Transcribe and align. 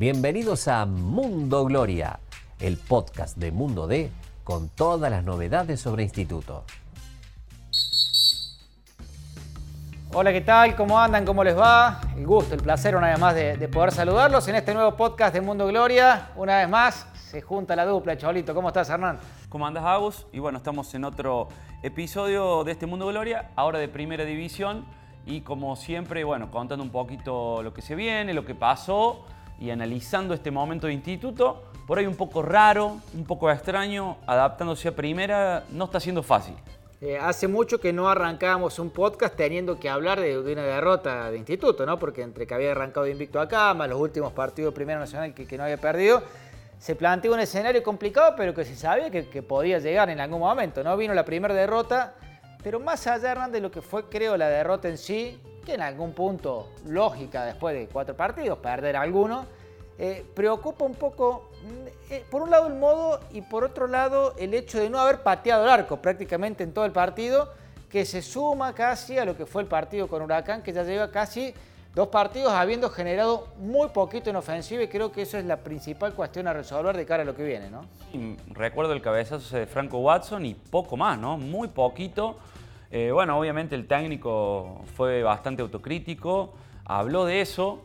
Bienvenidos 0.00 0.66
a 0.66 0.86
Mundo 0.86 1.66
Gloria, 1.66 2.20
el 2.58 2.78
podcast 2.78 3.36
de 3.36 3.52
Mundo 3.52 3.86
D 3.86 4.10
con 4.44 4.70
todas 4.70 5.10
las 5.10 5.24
novedades 5.24 5.78
sobre 5.78 6.04
instituto. 6.04 6.64
Hola, 10.14 10.32
¿qué 10.32 10.40
tal? 10.40 10.74
¿Cómo 10.74 10.98
andan? 10.98 11.26
¿Cómo 11.26 11.44
les 11.44 11.54
va? 11.54 12.00
El 12.16 12.26
gusto, 12.26 12.54
el 12.54 12.62
placer 12.62 12.96
una 12.96 13.08
vez 13.08 13.18
más 13.18 13.34
de, 13.34 13.58
de, 13.58 13.68
poder 13.68 13.92
saludarlos 13.92 14.48
en 14.48 14.54
este 14.54 14.72
nuevo 14.72 14.96
podcast 14.96 15.34
de 15.34 15.42
Mundo 15.42 15.66
Gloria. 15.66 16.30
Una 16.34 16.56
vez 16.56 16.68
más 16.70 17.06
se 17.14 17.42
junta 17.42 17.76
la 17.76 17.84
dupla, 17.84 18.16
Cholito. 18.16 18.54
¿Cómo 18.54 18.68
estás, 18.68 18.88
Hernán? 18.88 19.18
¿Cómo 19.50 19.66
andas, 19.66 19.84
Agus? 19.84 20.26
Y 20.32 20.38
bueno, 20.38 20.56
estamos 20.56 20.94
en 20.94 21.04
otro 21.04 21.48
episodio 21.82 22.64
de 22.64 22.72
este 22.72 22.86
Mundo 22.86 23.06
Gloria, 23.08 23.50
ahora 23.54 23.78
de 23.78 23.88
Primera 23.88 24.24
División. 24.24 24.86
Y 25.26 25.42
como 25.42 25.76
siempre, 25.76 26.24
bueno, 26.24 26.50
contando 26.50 26.82
un 26.82 26.90
poquito 26.90 27.62
lo 27.62 27.74
que 27.74 27.82
se 27.82 27.94
viene, 27.94 28.32
lo 28.32 28.46
que 28.46 28.54
pasó 28.54 29.26
y 29.60 29.70
analizando 29.70 30.34
este 30.34 30.50
momento 30.50 30.86
de 30.86 30.94
instituto. 30.94 31.62
Por 31.86 31.98
ahí 31.98 32.06
un 32.06 32.16
poco 32.16 32.42
raro, 32.42 32.98
un 33.14 33.24
poco 33.24 33.50
extraño, 33.50 34.16
adaptándose 34.26 34.88
a 34.88 34.96
primera, 34.96 35.64
no 35.70 35.84
está 35.84 36.00
siendo 36.00 36.22
fácil. 36.22 36.54
Eh, 37.02 37.16
hace 37.18 37.48
mucho 37.48 37.80
que 37.80 37.94
no 37.94 38.10
arrancábamos 38.10 38.78
un 38.78 38.90
podcast 38.90 39.34
teniendo 39.34 39.80
que 39.80 39.88
hablar 39.88 40.20
de, 40.20 40.38
una 40.38 40.62
derrota 40.62 41.30
de 41.30 41.38
instituto, 41.38 41.86
¿no? 41.86 41.98
Porque 41.98 42.20
entre 42.20 42.46
que 42.46 42.52
había 42.52 42.72
arrancado 42.72 43.06
invicto 43.06 43.40
acá, 43.40 43.72
más 43.72 43.88
los 43.88 43.98
últimos 43.98 44.32
partidos 44.32 44.72
de 44.72 44.76
Primera 44.76 44.98
Nacional 44.98 45.32
que, 45.32 45.56
no 45.56 45.64
había 45.64 45.78
perdido, 45.78 46.22
se 46.78 46.94
planteó 46.94 47.32
un 47.32 47.40
escenario 47.40 47.82
complicado, 47.82 48.34
pero 48.36 48.52
que 48.52 48.66
se 48.66 48.76
sabía 48.76 49.10
que, 49.10 49.42
podía 49.42 49.78
llegar 49.78 50.10
en 50.10 50.20
algún 50.20 50.40
momento, 50.40 50.84
¿no? 50.84 50.94
Vino 50.96 51.14
la 51.14 51.24
primera 51.24 51.54
derrota, 51.54 52.14
pero 52.62 52.78
más 52.78 53.06
allá, 53.06 53.32
Hernán, 53.32 53.50
de 53.50 53.62
lo 53.62 53.70
que 53.70 53.80
fue, 53.80 54.10
creo, 54.10 54.36
la 54.36 54.50
derrota 54.50 54.86
en 54.88 54.98
sí, 54.98 55.40
que 55.64 55.74
en 55.74 55.82
algún 55.82 56.12
punto 56.12 56.68
lógica 56.86 57.44
después 57.44 57.74
de 57.74 57.86
cuatro 57.86 58.16
partidos, 58.16 58.58
perder 58.58 58.96
alguno, 58.96 59.46
eh, 59.98 60.24
preocupa 60.34 60.84
un 60.84 60.94
poco, 60.94 61.50
mm, 61.62 62.12
eh, 62.12 62.24
por 62.30 62.42
un 62.42 62.50
lado 62.50 62.66
el 62.66 62.74
modo 62.74 63.20
y 63.32 63.42
por 63.42 63.64
otro 63.64 63.86
lado 63.86 64.34
el 64.38 64.54
hecho 64.54 64.78
de 64.78 64.88
no 64.88 64.98
haber 64.98 65.22
pateado 65.22 65.64
el 65.64 65.70
arco 65.70 65.98
prácticamente 65.98 66.64
en 66.64 66.72
todo 66.72 66.86
el 66.86 66.92
partido, 66.92 67.52
que 67.90 68.06
se 68.06 68.22
suma 68.22 68.72
casi 68.72 69.18
a 69.18 69.24
lo 69.24 69.36
que 69.36 69.44
fue 69.44 69.62
el 69.62 69.68
partido 69.68 70.08
con 70.08 70.22
Huracán, 70.22 70.62
que 70.62 70.72
ya 70.72 70.84
lleva 70.84 71.10
casi 71.10 71.52
dos 71.94 72.08
partidos 72.08 72.52
habiendo 72.52 72.88
generado 72.88 73.48
muy 73.58 73.88
poquito 73.88 74.30
en 74.30 74.36
ofensiva 74.36 74.82
y 74.82 74.88
creo 74.88 75.10
que 75.10 75.22
eso 75.22 75.36
es 75.38 75.44
la 75.44 75.56
principal 75.58 76.14
cuestión 76.14 76.46
a 76.46 76.52
resolver 76.52 76.96
de 76.96 77.04
cara 77.04 77.22
a 77.22 77.26
lo 77.26 77.34
que 77.34 77.42
viene, 77.42 77.68
¿no? 77.68 77.84
Recuerdo 78.54 78.92
el 78.92 79.02
cabezazo 79.02 79.56
de 79.56 79.66
Franco 79.66 79.98
Watson 79.98 80.46
y 80.46 80.54
poco 80.54 80.96
más, 80.96 81.18
¿no? 81.18 81.36
Muy 81.36 81.68
poquito. 81.68 82.38
Eh, 82.90 83.10
bueno, 83.12 83.38
obviamente 83.38 83.74
el 83.74 83.86
técnico 83.86 84.82
fue 84.96 85.22
bastante 85.22 85.62
autocrítico, 85.62 86.54
habló 86.84 87.24
de 87.24 87.40
eso. 87.40 87.82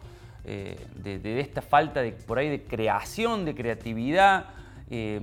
Eh, 0.47 0.77
de, 0.95 1.39
esta 1.39 1.63
falta 1.63 2.03
de, 2.03 2.11
por 2.11 2.37
ahí 2.37 2.49
de 2.49 2.63
creación, 2.63 3.45
de 3.45 3.55
creatividad. 3.55 4.45
Eh, 4.91 5.19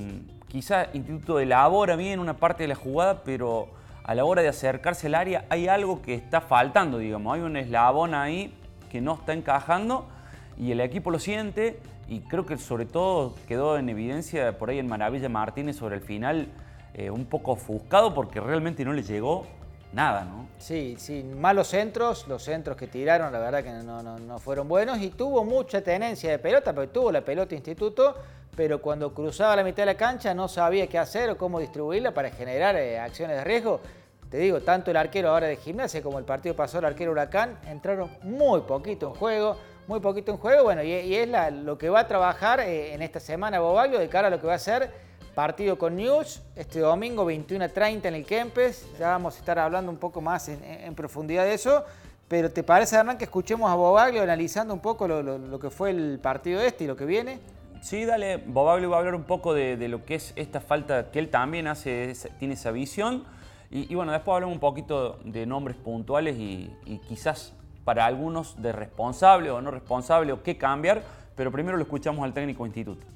quizá 0.48 0.88
Instituto 0.92 1.38
elabora 1.38 1.94
bien 1.94 2.18
una 2.18 2.34
parte 2.34 2.64
de 2.64 2.68
la 2.68 2.74
jugada, 2.74 3.22
pero 3.22 3.68
a 4.02 4.14
la 4.14 4.24
hora 4.24 4.42
de 4.42 4.48
acercarse 4.48 5.06
al 5.06 5.14
área 5.14 5.44
hay 5.48 5.68
algo 5.68 6.02
que 6.02 6.14
está 6.14 6.40
faltando, 6.40 6.98
digamos. 6.98 7.34
Hay 7.34 7.40
un 7.40 7.56
eslabón 7.56 8.14
ahí 8.14 8.52
que 8.90 9.00
no 9.00 9.14
está 9.14 9.32
encajando 9.32 10.06
y 10.58 10.72
el 10.72 10.80
equipo 10.80 11.10
lo 11.10 11.20
siente 11.20 11.78
y 12.08 12.20
creo 12.20 12.44
que 12.44 12.58
sobre 12.58 12.84
todo 12.84 13.36
quedó 13.46 13.78
en 13.78 13.88
evidencia 13.88 14.58
por 14.58 14.70
ahí 14.70 14.78
en 14.78 14.88
Maravilla 14.88 15.28
Martínez 15.28 15.76
sobre 15.76 15.96
el 15.96 16.02
final 16.02 16.48
eh, 16.94 17.10
un 17.10 17.24
poco 17.24 17.52
ofuscado 17.52 18.12
porque 18.12 18.40
realmente 18.40 18.84
no 18.84 18.92
le 18.92 19.02
llegó 19.02 19.46
nada, 19.92 20.24
¿no? 20.24 20.48
Sí, 20.58 20.96
sí, 20.98 21.22
malos 21.24 21.68
centros, 21.68 22.26
los 22.28 22.44
centros 22.44 22.76
que 22.76 22.86
tiraron 22.86 23.32
la 23.32 23.38
verdad 23.38 23.64
que 23.64 23.70
no, 23.70 24.38
fueron 24.38 24.68
buenos 24.68 24.98
y 25.00 25.10
tuvo 25.10 25.44
mucha 25.44 25.82
tenencia 25.82 26.30
de 26.30 26.38
pelota, 26.38 26.72
porque 26.72 26.92
tuvo 26.92 27.10
la 27.10 27.20
pelota 27.22 27.54
instituto, 27.54 28.16
pero 28.56 28.80
cuando 28.80 29.12
cruzaba 29.12 29.56
la 29.56 29.64
mitad 29.64 29.82
de 29.82 29.86
la 29.86 29.96
cancha 29.96 30.34
no 30.34 30.48
sabía 30.48 30.86
qué 30.86 30.98
hacer 30.98 31.30
o 31.30 31.36
cómo 31.36 31.58
distribuirla 31.58 32.12
para 32.12 32.30
generar 32.30 32.76
eh, 32.76 32.98
acciones 32.98 33.36
de 33.36 33.44
riesgo. 33.44 33.80
Te 34.30 34.38
digo, 34.38 34.60
tanto 34.60 34.90
el 34.90 34.96
arquero 34.96 35.30
ahora 35.30 35.46
de 35.46 35.56
gimnasia 35.56 36.02
como 36.02 36.18
el 36.18 36.24
partido 36.24 36.56
pasó 36.56 36.78
el 36.78 36.86
arquero 36.86 37.10
Huracán 37.10 37.58
entraron 37.66 38.10
muy 38.22 38.60
poquito 38.60 39.08
en 39.08 39.14
juego, 39.14 39.56
muy 39.88 40.00
poquito 40.00 40.32
en 40.32 40.38
juego, 40.38 40.64
bueno, 40.64 40.82
y, 40.82 40.92
es 40.92 41.28
lo 41.52 41.76
que 41.76 41.90
va 41.90 42.00
a 42.00 42.08
trabajar 42.08 42.60
eh, 42.60 42.94
en 42.94 43.02
esta 43.02 43.20
semana 43.20 43.58
Bobaglio 43.58 43.98
de 43.98 44.08
cara 44.08 44.28
a 44.28 44.30
lo 44.30 44.40
que 44.40 44.46
va 44.46 44.54
a 44.54 44.58
ser 44.58 45.11
Partido 45.34 45.78
con 45.78 45.96
News, 45.96 46.42
este 46.56 46.80
domingo 46.80 47.24
21.30 47.24 48.04
en 48.04 48.14
el 48.14 48.26
Kempes. 48.26 48.86
Ya 48.98 49.08
vamos 49.08 49.36
a 49.36 49.38
estar 49.38 49.58
hablando 49.58 49.90
un 49.90 49.96
poco 49.96 50.20
más 50.20 50.50
en, 50.50 50.94
profundidad 50.94 51.44
de 51.44 51.54
eso. 51.54 51.84
Pero 52.28 52.50
¿te 52.50 52.62
parece, 52.62 52.96
Hernán, 52.96 53.16
que 53.16 53.24
escuchemos 53.24 53.70
a 53.70 53.74
Bobaglio 53.74 54.22
analizando 54.22 54.74
un 54.74 54.80
poco 54.80 55.08
lo, 55.08 55.58
que 55.58 55.70
fue 55.70 55.88
el 55.88 56.18
partido 56.20 56.60
este 56.60 56.84
y 56.84 56.86
lo 56.86 56.96
que 56.96 57.06
viene? 57.06 57.38
Sí, 57.80 58.04
dale. 58.04 58.36
Bobaglio 58.36 58.90
va 58.90 58.96
a 58.96 58.98
hablar 58.98 59.14
un 59.14 59.24
poco 59.24 59.54
de, 59.54 59.88
lo 59.88 60.04
que 60.04 60.16
es 60.16 60.34
esta 60.36 60.60
falta 60.60 61.10
que 61.10 61.18
él 61.18 61.30
también 61.30 61.66
hace, 61.66 62.12
tiene 62.38 62.52
esa 62.52 62.70
visión. 62.70 63.24
Y, 63.70 63.94
bueno, 63.94 64.12
después 64.12 64.34
hablamos 64.34 64.54
un 64.54 64.60
poquito 64.60 65.18
de 65.24 65.46
nombres 65.46 65.78
puntuales 65.78 66.36
y, 66.36 66.70
y 66.84 66.98
quizás 66.98 67.54
para 67.84 68.04
algunos 68.04 68.60
de 68.60 68.72
responsable 68.72 69.50
o 69.50 69.62
no 69.62 69.70
responsable 69.70 70.30
o 70.32 70.42
qué 70.42 70.58
cambiar. 70.58 71.02
Pero 71.36 71.50
primero 71.50 71.78
lo 71.78 71.84
escuchamos 71.84 72.22
al 72.22 72.34
técnico 72.34 72.66
instituto. 72.66 73.06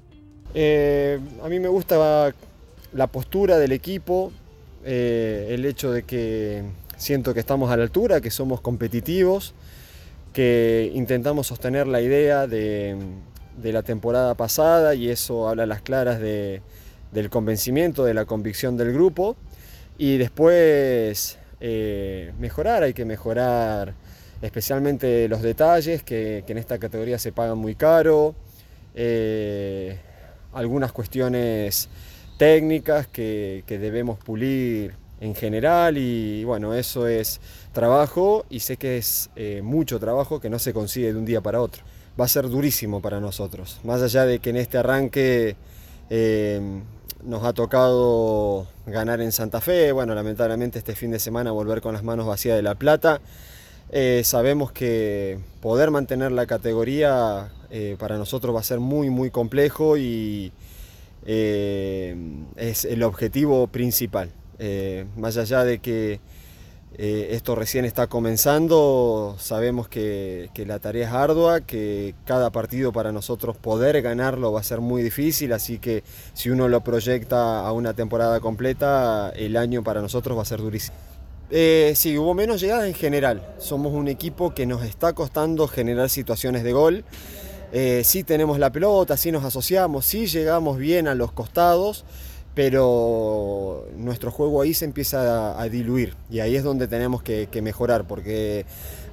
Eh, 0.54 1.18
a 1.42 1.48
mí 1.48 1.60
me 1.60 1.68
gusta 1.68 2.32
la 2.92 3.06
postura 3.08 3.58
del 3.58 3.72
equipo, 3.72 4.32
eh, 4.88 5.48
el 5.50 5.64
hecho 5.64 5.90
de 5.90 6.04
que 6.04 6.62
siento 6.96 7.34
que 7.34 7.40
estamos 7.40 7.72
a 7.72 7.76
la 7.76 7.82
altura, 7.82 8.20
que 8.20 8.30
somos 8.30 8.60
competitivos, 8.60 9.52
que 10.32 10.92
intentamos 10.94 11.48
sostener 11.48 11.88
la 11.88 12.00
idea 12.00 12.46
de, 12.46 12.96
la 13.62 13.82
temporada 13.82 14.34
pasada 14.34 14.94
y 14.94 15.08
eso 15.08 15.48
habla 15.48 15.64
a 15.64 15.66
las 15.66 15.82
claras 15.82 16.20
del 16.20 17.30
convencimiento, 17.30 18.04
de 18.04 18.14
la 18.14 18.26
convicción 18.26 18.76
del 18.76 18.92
grupo. 18.92 19.36
Y 19.98 20.18
después 20.18 21.38
eh, 21.60 22.32
mejorar, 22.38 22.84
hay 22.84 22.92
que 22.92 23.04
mejorar 23.04 23.94
especialmente 24.40 25.26
los 25.28 25.42
detalles 25.42 26.02
que, 26.04 26.44
en 26.46 26.58
esta 26.58 26.78
categoría 26.78 27.18
se 27.18 27.32
pagan 27.32 27.58
muy 27.58 27.74
caro 27.74 28.36
algunas 30.56 30.90
cuestiones 30.90 31.88
técnicas 32.38 33.06
que, 33.06 33.62
debemos 33.68 34.18
pulir 34.18 34.94
en 35.20 35.34
general 35.34 35.96
y 35.98 36.44
bueno, 36.44 36.74
eso 36.74 37.06
es 37.06 37.40
trabajo 37.72 38.44
y 38.50 38.60
sé 38.60 38.76
que 38.76 38.98
es 38.98 39.30
eh, 39.36 39.60
mucho 39.62 39.98
trabajo 39.98 40.40
que 40.40 40.50
no 40.50 40.58
se 40.58 40.72
consigue 40.72 41.12
de 41.12 41.18
un 41.18 41.24
día 41.24 41.40
para 41.40 41.60
otro. 41.60 41.82
Va 42.18 42.24
a 42.24 42.28
ser 42.28 42.48
durísimo 42.48 43.00
para 43.02 43.20
nosotros, 43.20 43.80
más 43.84 44.02
allá 44.02 44.24
de 44.24 44.38
que 44.38 44.50
en 44.50 44.56
este 44.56 44.78
arranque 44.78 45.56
eh, 46.08 46.60
nos 47.22 47.44
ha 47.44 47.52
tocado 47.52 48.66
ganar 48.86 49.20
en 49.20 49.32
Santa 49.32 49.60
Fe, 49.60 49.92
bueno, 49.92 50.14
lamentablemente 50.14 50.78
este 50.78 50.94
fin 50.94 51.10
de 51.10 51.18
semana 51.18 51.50
volver 51.50 51.82
con 51.82 51.92
las 51.92 52.02
manos 52.02 52.26
vacías 52.26 52.56
de 52.56 52.62
la 52.62 52.74
plata. 52.74 53.20
Eh, 53.90 54.22
sabemos 54.24 54.72
que 54.72 55.38
poder 55.60 55.90
mantener 55.90 56.32
la 56.32 56.46
categoría 56.46 57.52
eh, 57.70 57.96
para 57.98 58.18
nosotros 58.18 58.54
va 58.54 58.60
a 58.60 58.64
ser 58.64 58.80
muy, 58.80 59.10
muy 59.10 59.30
complejo 59.30 59.96
y 59.96 60.52
eh, 61.24 62.16
es 62.56 62.84
el 62.84 63.02
objetivo 63.02 63.66
principal. 63.68 64.30
más 65.16 65.36
allá 65.36 65.64
de 65.64 65.78
que 65.78 66.20
esto 66.98 67.54
recién 67.54 67.84
está 67.84 68.06
comenzando, 68.06 69.36
sabemos 69.38 69.86
que, 69.86 70.48
que, 70.54 70.64
la 70.64 70.78
tarea 70.78 71.08
es 71.08 71.12
ardua, 71.12 71.60
que 71.60 72.14
cada 72.24 72.50
partido 72.50 72.90
para 72.90 73.12
nosotros 73.12 73.56
poder 73.58 74.00
ganarlo 74.00 74.52
va 74.52 74.60
a 74.60 74.62
ser 74.62 74.80
muy 74.80 75.02
difícil, 75.02 75.52
así 75.52 75.78
que 75.78 76.04
si 76.32 76.48
uno 76.48 76.68
lo 76.68 76.80
proyecta 76.80 77.60
a 77.66 77.72
una 77.72 77.92
temporada 77.92 78.40
completa, 78.40 79.30
el 79.36 79.58
año 79.58 79.82
para 79.84 80.00
nosotros 80.00 80.38
va 80.38 80.42
a 80.42 80.46
ser 80.46 80.60
durísimo. 80.60 81.05
Eh, 81.50 81.92
sí, 81.94 82.18
hubo 82.18 82.34
menos 82.34 82.60
llegadas 82.60 82.86
en 82.86 82.94
general. 82.94 83.54
Somos 83.58 83.92
un 83.92 84.08
equipo 84.08 84.54
que 84.54 84.66
nos 84.66 84.82
está 84.84 85.12
costando 85.12 85.68
generar 85.68 86.10
situaciones 86.10 86.64
de 86.64 86.72
gol. 86.72 87.04
Eh, 87.72 88.02
sí 88.04 88.24
tenemos 88.24 88.58
la 88.58 88.70
pelota, 88.70 89.16
sí 89.16 89.32
nos 89.32 89.44
asociamos, 89.44 90.06
sí 90.06 90.26
llegamos 90.26 90.78
bien 90.78 91.08
a 91.08 91.14
los 91.14 91.32
costados, 91.32 92.04
pero 92.54 93.86
nuestro 93.96 94.30
juego 94.30 94.62
ahí 94.62 94.72
se 94.72 94.84
empieza 94.84 95.60
a, 95.60 95.68
diluir 95.68 96.14
y 96.30 96.40
ahí 96.40 96.56
es 96.56 96.64
donde 96.64 96.88
tenemos 96.88 97.22
que, 97.22 97.48
mejorar 97.62 98.06
porque 98.06 98.64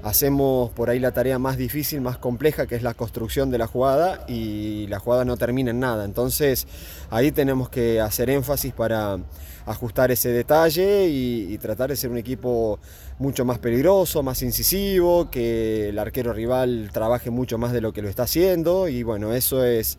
hacemos 0.03 0.69
por 0.71 0.89
ahí 0.89 0.99
la 0.99 1.11
tarea 1.11 1.39
más 1.39 1.57
difícil, 1.57 1.99
más 1.99 2.17
compleja, 2.17 2.67
que 2.67 2.75
es 2.75 2.83
la 2.83 2.93
construcción 2.93 3.49
de 3.49 3.57
la 3.57 3.67
jugada 3.67 4.23
y 4.27 4.87
la 4.87 4.99
jugada 4.99 5.25
no 5.25 5.35
termina 5.35 5.71
en 5.71 5.79
nada. 5.79 6.05
Entonces 6.05 6.67
ahí 7.09 7.31
tenemos 7.31 7.69
que 7.69 7.99
hacer 7.99 8.29
énfasis 8.29 8.71
para 8.71 9.17
ajustar 9.65 10.11
ese 10.11 10.29
detalle 10.29 11.07
y, 11.07 11.57
tratar 11.57 11.89
de 11.89 11.95
ser 11.95 12.09
un 12.11 12.17
equipo 12.17 12.79
mucho 13.19 13.45
más 13.45 13.59
peligroso, 13.59 14.21
más 14.21 14.41
incisivo, 14.41 15.29
que 15.29 15.89
el 15.89 15.99
arquero 15.99 16.33
rival 16.33 16.89
trabaje 16.91 17.29
mucho 17.29 17.57
más 17.57 17.71
de 17.71 17.79
lo 17.79 17.93
que 17.93 18.01
lo 18.01 18.09
está 18.09 18.23
haciendo 18.23 18.89
y 18.89 19.03
bueno, 19.03 19.33
eso 19.33 19.63
es 19.63 19.97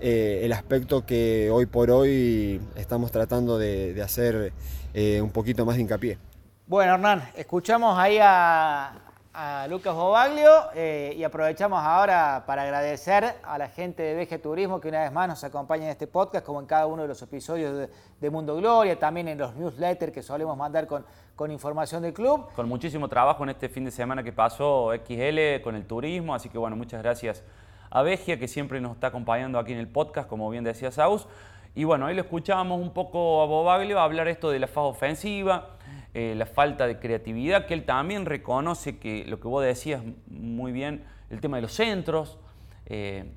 eh, 0.00 0.40
el 0.42 0.52
aspecto 0.52 1.06
que 1.06 1.50
hoy 1.50 1.66
por 1.66 1.90
hoy 1.90 2.60
estamos 2.76 3.10
tratando 3.10 3.58
de, 3.58 4.00
hacer 4.02 4.52
eh, 4.92 5.20
un 5.22 5.30
poquito 5.30 5.64
más 5.64 5.76
de 5.76 5.82
hincapié. 5.82 6.18
Bueno, 6.66 6.94
Hernán, 6.94 7.30
escuchamos 7.34 7.98
ahí 7.98 8.18
a, 8.20 9.07
a 9.40 9.68
Lucas 9.68 9.94
Bobaglio 9.94 10.50
eh, 10.74 11.14
y 11.16 11.22
aprovechamos 11.22 11.78
ahora 11.80 12.42
para 12.44 12.62
agradecer 12.62 13.36
a 13.44 13.56
la 13.56 13.68
gente 13.68 14.02
de 14.02 14.24
VG 14.24 14.42
Turismo 14.42 14.80
que 14.80 14.88
una 14.88 15.02
vez 15.02 15.12
más 15.12 15.28
nos 15.28 15.44
acompaña 15.44 15.84
en 15.84 15.90
este 15.90 16.08
podcast, 16.08 16.44
como 16.44 16.58
en 16.58 16.66
cada 16.66 16.86
uno 16.86 17.02
de 17.02 17.08
los 17.08 17.22
episodios 17.22 17.88
de, 18.20 18.30
Mundo 18.30 18.56
Gloria, 18.56 18.98
también 18.98 19.28
en 19.28 19.38
los 19.38 19.54
newsletters 19.54 20.12
que 20.12 20.22
solemos 20.22 20.56
mandar 20.56 20.88
con, 20.88 21.06
con 21.36 21.52
información 21.52 22.02
del 22.02 22.14
club. 22.14 22.48
Con 22.56 22.68
muchísimo 22.68 23.06
trabajo 23.06 23.44
en 23.44 23.50
este 23.50 23.68
fin 23.68 23.84
de 23.84 23.92
semana 23.92 24.24
que 24.24 24.32
pasó 24.32 24.90
XL 25.06 25.62
con 25.62 25.76
el 25.76 25.86
turismo, 25.86 26.34
así 26.34 26.48
que 26.48 26.58
bueno, 26.58 26.74
muchas 26.74 27.00
gracias 27.00 27.44
a 27.90 28.02
Vegia 28.02 28.40
que 28.40 28.48
siempre 28.48 28.80
nos 28.80 28.94
está 28.94 29.06
acompañando 29.06 29.60
aquí 29.60 29.72
en 29.72 29.78
el 29.78 29.88
podcast, 29.88 30.28
como 30.28 30.50
bien 30.50 30.64
decía 30.64 30.90
Saus. 30.90 31.28
Y 31.76 31.84
bueno, 31.84 32.06
ahí 32.06 32.16
lo 32.16 32.22
escuchábamos 32.22 32.80
un 32.80 32.92
poco 32.92 33.40
a 33.40 33.46
Bobaglio 33.46 34.00
hablar 34.00 34.26
esto 34.26 34.50
de 34.50 34.58
la 34.58 34.66
fase 34.66 34.80
ofensiva, 34.80 35.77
eh, 36.14 36.34
la 36.36 36.46
falta 36.46 36.86
de 36.86 36.98
creatividad, 36.98 37.66
que 37.66 37.74
él 37.74 37.84
también 37.84 38.24
reconoce 38.24 38.98
que 38.98 39.24
lo 39.26 39.40
que 39.40 39.48
vos 39.48 39.64
decías 39.64 40.02
muy 40.26 40.72
bien, 40.72 41.04
el 41.30 41.40
tema 41.40 41.58
de 41.58 41.62
los 41.62 41.72
centros. 41.72 42.38
Eh, 42.86 43.30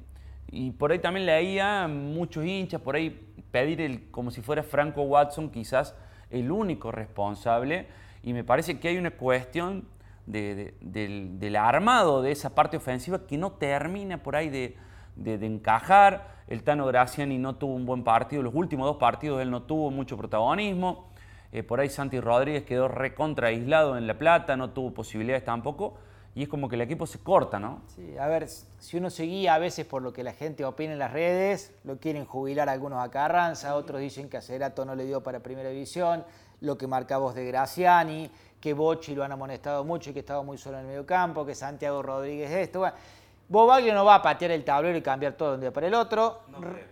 y 0.50 0.72
por 0.72 0.92
ahí 0.92 1.00
también 1.00 1.26
leía 1.26 1.88
muchos 1.88 2.46
hinchas, 2.46 2.82
por 2.82 2.96
ahí 2.96 3.34
pedir 3.52 3.82
el, 3.82 4.10
como 4.10 4.32
si 4.32 4.42
fuera 4.42 4.64
Franco 4.64 5.04
Watson 5.04 5.50
quizás 5.50 5.96
el 6.30 6.52
único 6.52 6.92
responsable. 6.92 7.88
Y 8.24 8.34
me 8.34 8.44
parece 8.44 8.80
que 8.80 8.88
hay 8.88 8.98
una 8.98 9.12
cuestión 9.12 9.86
del, 10.26 11.56
armado 11.56 12.22
de 12.22 12.32
esa 12.32 12.56
parte 12.56 12.78
ofensiva 12.78 13.26
que 13.28 13.38
no 13.38 13.52
termina 13.54 14.24
por 14.24 14.36
ahí 14.36 14.50
de, 14.50 14.78
de, 15.16 15.46
encajar. 15.46 16.42
El 16.48 16.64
Tano 16.64 16.86
Graciani 16.86 17.38
no 17.38 17.56
tuvo 17.56 17.76
un 17.76 17.86
buen 17.86 18.04
partido, 18.04 18.44
los 18.44 18.54
últimos 18.54 18.86
dos 18.86 18.98
partidos 18.98 19.42
él 19.42 19.52
no 19.52 19.64
tuvo 19.64 19.92
mucho 19.92 20.18
protagonismo. 20.18 21.11
Eh, 21.52 21.64
por 21.64 21.80
ahí 21.80 21.90
Santi 21.90 22.20
Rodríguez 22.20 22.64
quedó 22.64 22.88
recontra 22.88 23.50
aislado 23.50 23.98
en 23.98 24.08
La 24.08 24.18
Plata, 24.18 24.56
no 24.56 24.72
tuvo 24.72 24.94
posibilidades 24.94 25.44
tampoco. 25.44 25.96
Y 26.34 26.44
es 26.44 26.50
como 26.50 26.70
que 26.70 26.76
el 26.76 26.82
equipo 26.82 27.06
se 27.06 27.20
corta, 27.20 27.60
¿no? 27.60 27.82
Sí, 27.88 28.18
a 28.18 28.28
ver, 28.28 28.48
si 28.48 28.98
uno 28.98 29.10
seguía 29.10 29.54
a 29.54 29.60
veces 29.60 29.86
por 29.86 30.02
lo 30.02 30.14
que 30.14 30.24
la 30.24 30.32
gente 30.32 30.64
opina 30.64 30.94
en 30.94 31.00
las 31.00 31.12
redes, 31.12 31.74
lo 31.84 31.98
quieren 31.98 32.24
jubilar 32.24 32.70
algunos 32.70 33.04
a 33.04 33.12
Carranza, 33.12 33.76
otros 33.76 34.00
dicen 34.00 34.30
que 34.30 34.38
a 34.38 34.42
Cerato 34.42 34.86
no 34.86 34.96
le 34.96 35.04
dio 35.04 35.22
para 35.22 35.42
Primera 35.42 35.70
División, 35.70 36.24
lo 36.62 36.78
que 36.78 36.88
marcamos 36.88 37.36
de 37.36 37.46
Graciani, 37.48 38.32
que 38.62 38.74
Bochi 38.74 39.14
lo 39.14 39.26
han 39.26 39.34
amonestado 39.34 39.84
mucho 39.84 40.12
y 40.12 40.14
que 40.14 40.20
estaba 40.20 40.42
muy 40.42 40.58
solo 40.58 40.78
en 40.78 40.84
el 40.84 40.88
medio 40.88 41.06
campo, 41.06 41.46
que 41.46 41.54
Santiago 41.54 42.02
Rodríguez 42.02 42.50
esto. 42.52 42.80
Bueno, 42.80 42.96
Bobaglio 43.52 43.94
no 43.94 44.06
va 44.06 44.16
a 44.16 44.22
patear 44.22 44.52
el 44.52 44.64
tablero 44.64 44.98
y 44.98 45.02
cambiar 45.02 45.34
todo 45.34 45.50
de 45.50 45.56
un 45.56 45.62
día 45.62 45.74
para 45.74 45.86
el 45.86 45.94
otro. 45.94 46.40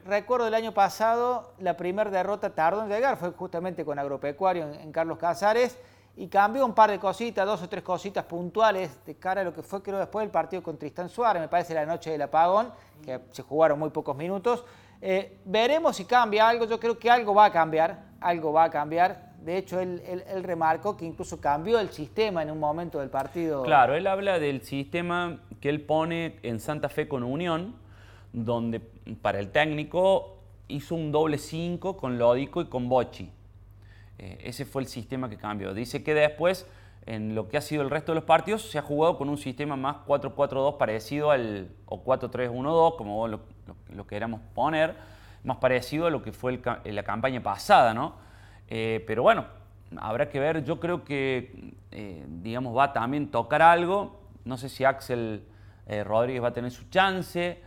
Recuerdo 0.05 0.45
el 0.45 0.53
año 0.53 0.73
pasado, 0.73 1.53
la 1.57 1.77
primera 1.77 2.09
derrota 2.09 2.49
tardó 2.49 2.83
en 2.83 2.89
llegar, 2.89 3.15
fue 3.15 3.31
justamente 3.31 3.85
con 3.85 3.97
Agropecuario 3.97 4.67
en, 4.73 4.91
Carlos 4.91 5.17
Casares, 5.17 5.79
y 6.17 6.27
cambió 6.27 6.65
un 6.65 6.73
par 6.73 6.91
de 6.91 6.99
cositas, 6.99 7.45
dos 7.45 7.63
o 7.63 7.69
tres 7.69 7.81
cositas 7.81 8.25
puntuales 8.25 9.05
de 9.05 9.15
cara 9.15 9.39
a 9.39 9.43
lo 9.45 9.53
que 9.53 9.63
fue 9.63 9.81
creo 9.81 9.99
después 9.99 10.21
del 10.23 10.31
partido 10.31 10.61
con 10.61 10.77
Tristán 10.77 11.07
Suárez, 11.07 11.41
me 11.41 11.47
parece 11.47 11.73
la 11.73 11.85
noche 11.85 12.11
del 12.11 12.23
apagón, 12.23 12.73
que 13.05 13.21
se 13.31 13.41
jugaron 13.41 13.79
muy 13.79 13.91
pocos 13.91 14.17
minutos. 14.17 14.65
Eh, 15.01 15.39
veremos 15.45 15.95
si 15.95 16.03
cambia 16.03 16.49
algo, 16.49 16.65
yo 16.65 16.77
creo 16.77 16.99
que 16.99 17.09
algo 17.09 17.33
va 17.33 17.45
a 17.45 17.51
cambiar, 17.53 18.03
algo 18.19 18.51
va 18.51 18.65
a 18.65 18.69
cambiar 18.69 19.29
de 19.41 19.57
hecho, 19.57 19.79
él, 19.79 20.01
remarcó 20.43 20.97
que 20.97 21.05
incluso 21.05 21.39
cambió 21.39 21.79
el 21.79 21.89
sistema 21.91 22.43
en 22.43 22.51
un 22.51 22.59
momento 22.59 22.99
del 22.99 23.09
partido. 23.09 23.63
Claro, 23.63 23.95
él 23.95 24.05
habla 24.05 24.37
del 24.37 24.61
sistema 24.61 25.39
que 25.59 25.69
él 25.69 25.81
pone 25.81 26.37
en 26.43 26.59
Santa 26.59 26.89
Fe 26.89 27.07
con 27.07 27.23
Unión, 27.23 27.75
donde 28.33 28.79
para 29.21 29.39
el 29.39 29.51
técnico 29.51 30.37
hizo 30.67 30.95
un 30.95 31.11
doble 31.11 31.37
5 31.37 31.97
con 31.97 32.17
Lódico 32.17 32.61
y 32.61 32.65
con 32.65 32.89
Bochi. 32.89 33.31
Eh, 34.19 34.37
ese 34.43 34.65
fue 34.65 34.81
el 34.81 34.87
sistema 34.87 35.29
que 35.29 35.37
cambió. 35.37 35.73
Dice 35.73 36.03
que 36.03 36.13
después, 36.13 36.67
en 37.05 37.35
lo 37.35 37.47
que 37.47 37.57
ha 37.57 37.61
sido 37.61 37.81
el 37.81 37.89
resto 37.89 38.11
de 38.11 38.17
los 38.17 38.25
partidos, 38.25 38.69
se 38.69 38.77
ha 38.77 38.81
jugado 38.81 39.17
con 39.17 39.29
un 39.29 39.37
sistema 39.37 39.75
más 39.75 39.97
4-4-2 40.05 40.77
parecido 40.77 41.31
al, 41.31 41.69
o 41.85 42.03
4-3-1-2, 42.03 42.95
como 42.97 43.15
vos 43.15 43.29
lo, 43.29 43.39
lo, 43.95 44.07
queramos 44.07 44.41
poner, 44.53 44.95
más 45.43 45.57
parecido 45.57 46.05
a 46.05 46.09
lo 46.09 46.21
que 46.21 46.31
fue 46.31 46.61
la 46.85 47.03
campaña 47.03 47.41
pasada, 47.41 47.93
¿no? 47.93 48.15
Eh, 48.67 49.03
pero 49.07 49.23
bueno, 49.23 49.45
habrá 49.97 50.29
que 50.29 50.39
ver. 50.39 50.63
Yo 50.63 50.79
creo 50.79 51.03
que, 51.03 51.73
eh, 51.91 52.25
digamos, 52.27 52.77
va 52.77 52.85
a 52.85 52.93
también 52.93 53.31
tocar 53.31 53.61
algo. 53.61 54.18
No 54.45 54.57
sé 54.57 54.69
si 54.69 54.83
Axel 54.83 55.43
eh, 55.87 56.03
Rodríguez 56.03 56.43
va 56.43 56.49
a 56.49 56.53
tener 56.53 56.71
su 56.71 56.89
chance. 56.89 57.61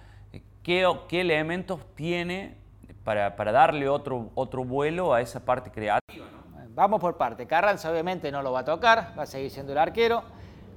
¿Qué, 0.63 0.89
qué 1.09 1.21
elementos 1.21 1.81
tiene 1.95 2.57
para, 3.05 3.31
darle 3.31 3.89
otro, 3.89 4.31
otro 4.35 4.65
vuelo 4.65 5.13
a 5.13 5.21
esa 5.21 5.41
parte 5.41 5.71
creativa? 5.71 6.27
Vamos 6.75 7.01
por 7.01 7.17
parte. 7.17 7.47
Carranza 7.47 7.91
obviamente 7.91 8.31
no 8.33 8.43
lo 8.43 8.53
va 8.53 8.61
a 8.61 8.65
tocar, 8.65 9.13
va 9.19 9.25
a 9.25 9.27
seguir 9.27 9.51
siendo 9.51 9.73
el 9.73 9.79
arquero. 9.79 10.23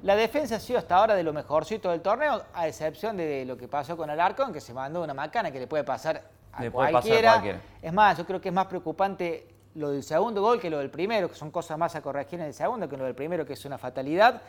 La 0.04 0.16
defensa 0.16 0.58
ha 0.58 0.60
sido 0.60 0.78
hasta 0.78 0.98
ahora 0.98 1.16
de 1.16 1.24
lo 1.24 1.34
mejorcito 1.34 1.90
del 1.90 2.02
torneo, 2.02 2.44
a 2.54 2.68
excepción 2.68 3.18
de 3.18 3.46
lo 3.46 3.58
que 3.58 3.68
pasó 3.68 3.96
con 3.96 4.10
el 4.10 4.20
Arcon, 4.20 4.52
que 4.52 4.62
se 4.62 4.74
mandó 4.74 5.02
una 5.02 5.14
macana 5.14 5.52
que 5.52 5.60
le 5.60 5.68
puede 5.68 5.84
pasar 5.84 6.22
a, 6.52 6.70
cualquiera. 6.70 7.32
a 7.32 7.34
cualquiera. 7.34 7.62
Es 7.82 7.94
más, 7.94 8.18
yo 8.18 8.26
creo 8.26 8.42
que 8.42 8.50
es 8.50 8.54
más 8.54 8.68
preocupante 8.68 9.48
lo 9.76 9.92
del 9.92 10.04
segundo 10.04 10.42
gol 10.42 10.60
que 10.60 10.70
lo 10.70 10.80
del 10.80 10.90
primero, 10.90 11.30
que 11.30 11.36
son 11.36 11.52
cosas 11.52 11.78
más 11.78 11.96
a 11.96 12.02
corregir 12.02 12.40
en 12.40 12.48
el 12.48 12.54
segundo 12.54 12.88
que 12.88 12.98
lo 12.98 13.06
del 13.06 13.16
primero, 13.16 13.46
que 13.46 13.54
es 13.54 13.66
una 13.66 13.78
fatalidad. 13.78 14.42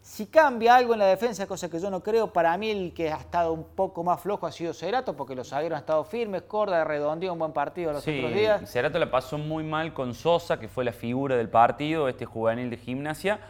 Si 0.00 0.26
cambia 0.26 0.76
algo 0.76 0.94
en 0.94 1.00
la 1.00 1.06
defensa, 1.06 1.46
cosa 1.46 1.68
que 1.68 1.78
yo 1.78 1.90
no 1.90 2.02
creo, 2.02 2.32
para 2.32 2.56
mí 2.56 2.70
el 2.70 2.94
que 2.94 3.12
ha 3.12 3.16
estado 3.16 3.52
un 3.52 3.64
poco 3.64 4.02
más 4.02 4.20
flojo 4.20 4.46
ha 4.46 4.52
sido 4.52 4.72
Cerato, 4.72 5.16
porque 5.16 5.34
los 5.34 5.50
zagueros 5.50 5.76
han 5.76 5.82
estado 5.82 6.04
firmes, 6.04 6.42
Corda 6.42 6.82
redondeó 6.84 7.32
un 7.32 7.38
buen 7.38 7.52
partido 7.52 7.92
los 7.92 8.06
otros 8.06 8.32
días. 8.32 8.70
Cerato 8.70 8.98
la 8.98 9.10
pasó 9.10 9.36
muy 9.36 9.64
mal 9.64 9.92
con 9.92 10.14
Sosa, 10.14 10.58
que 10.58 10.68
fue 10.68 10.84
la 10.84 10.92
figura 10.92 11.36
del 11.36 11.50
partido, 11.50 12.08
este 12.08 12.24
juvenil 12.24 12.70
de 12.70 12.78
gimnasia. 12.78 13.40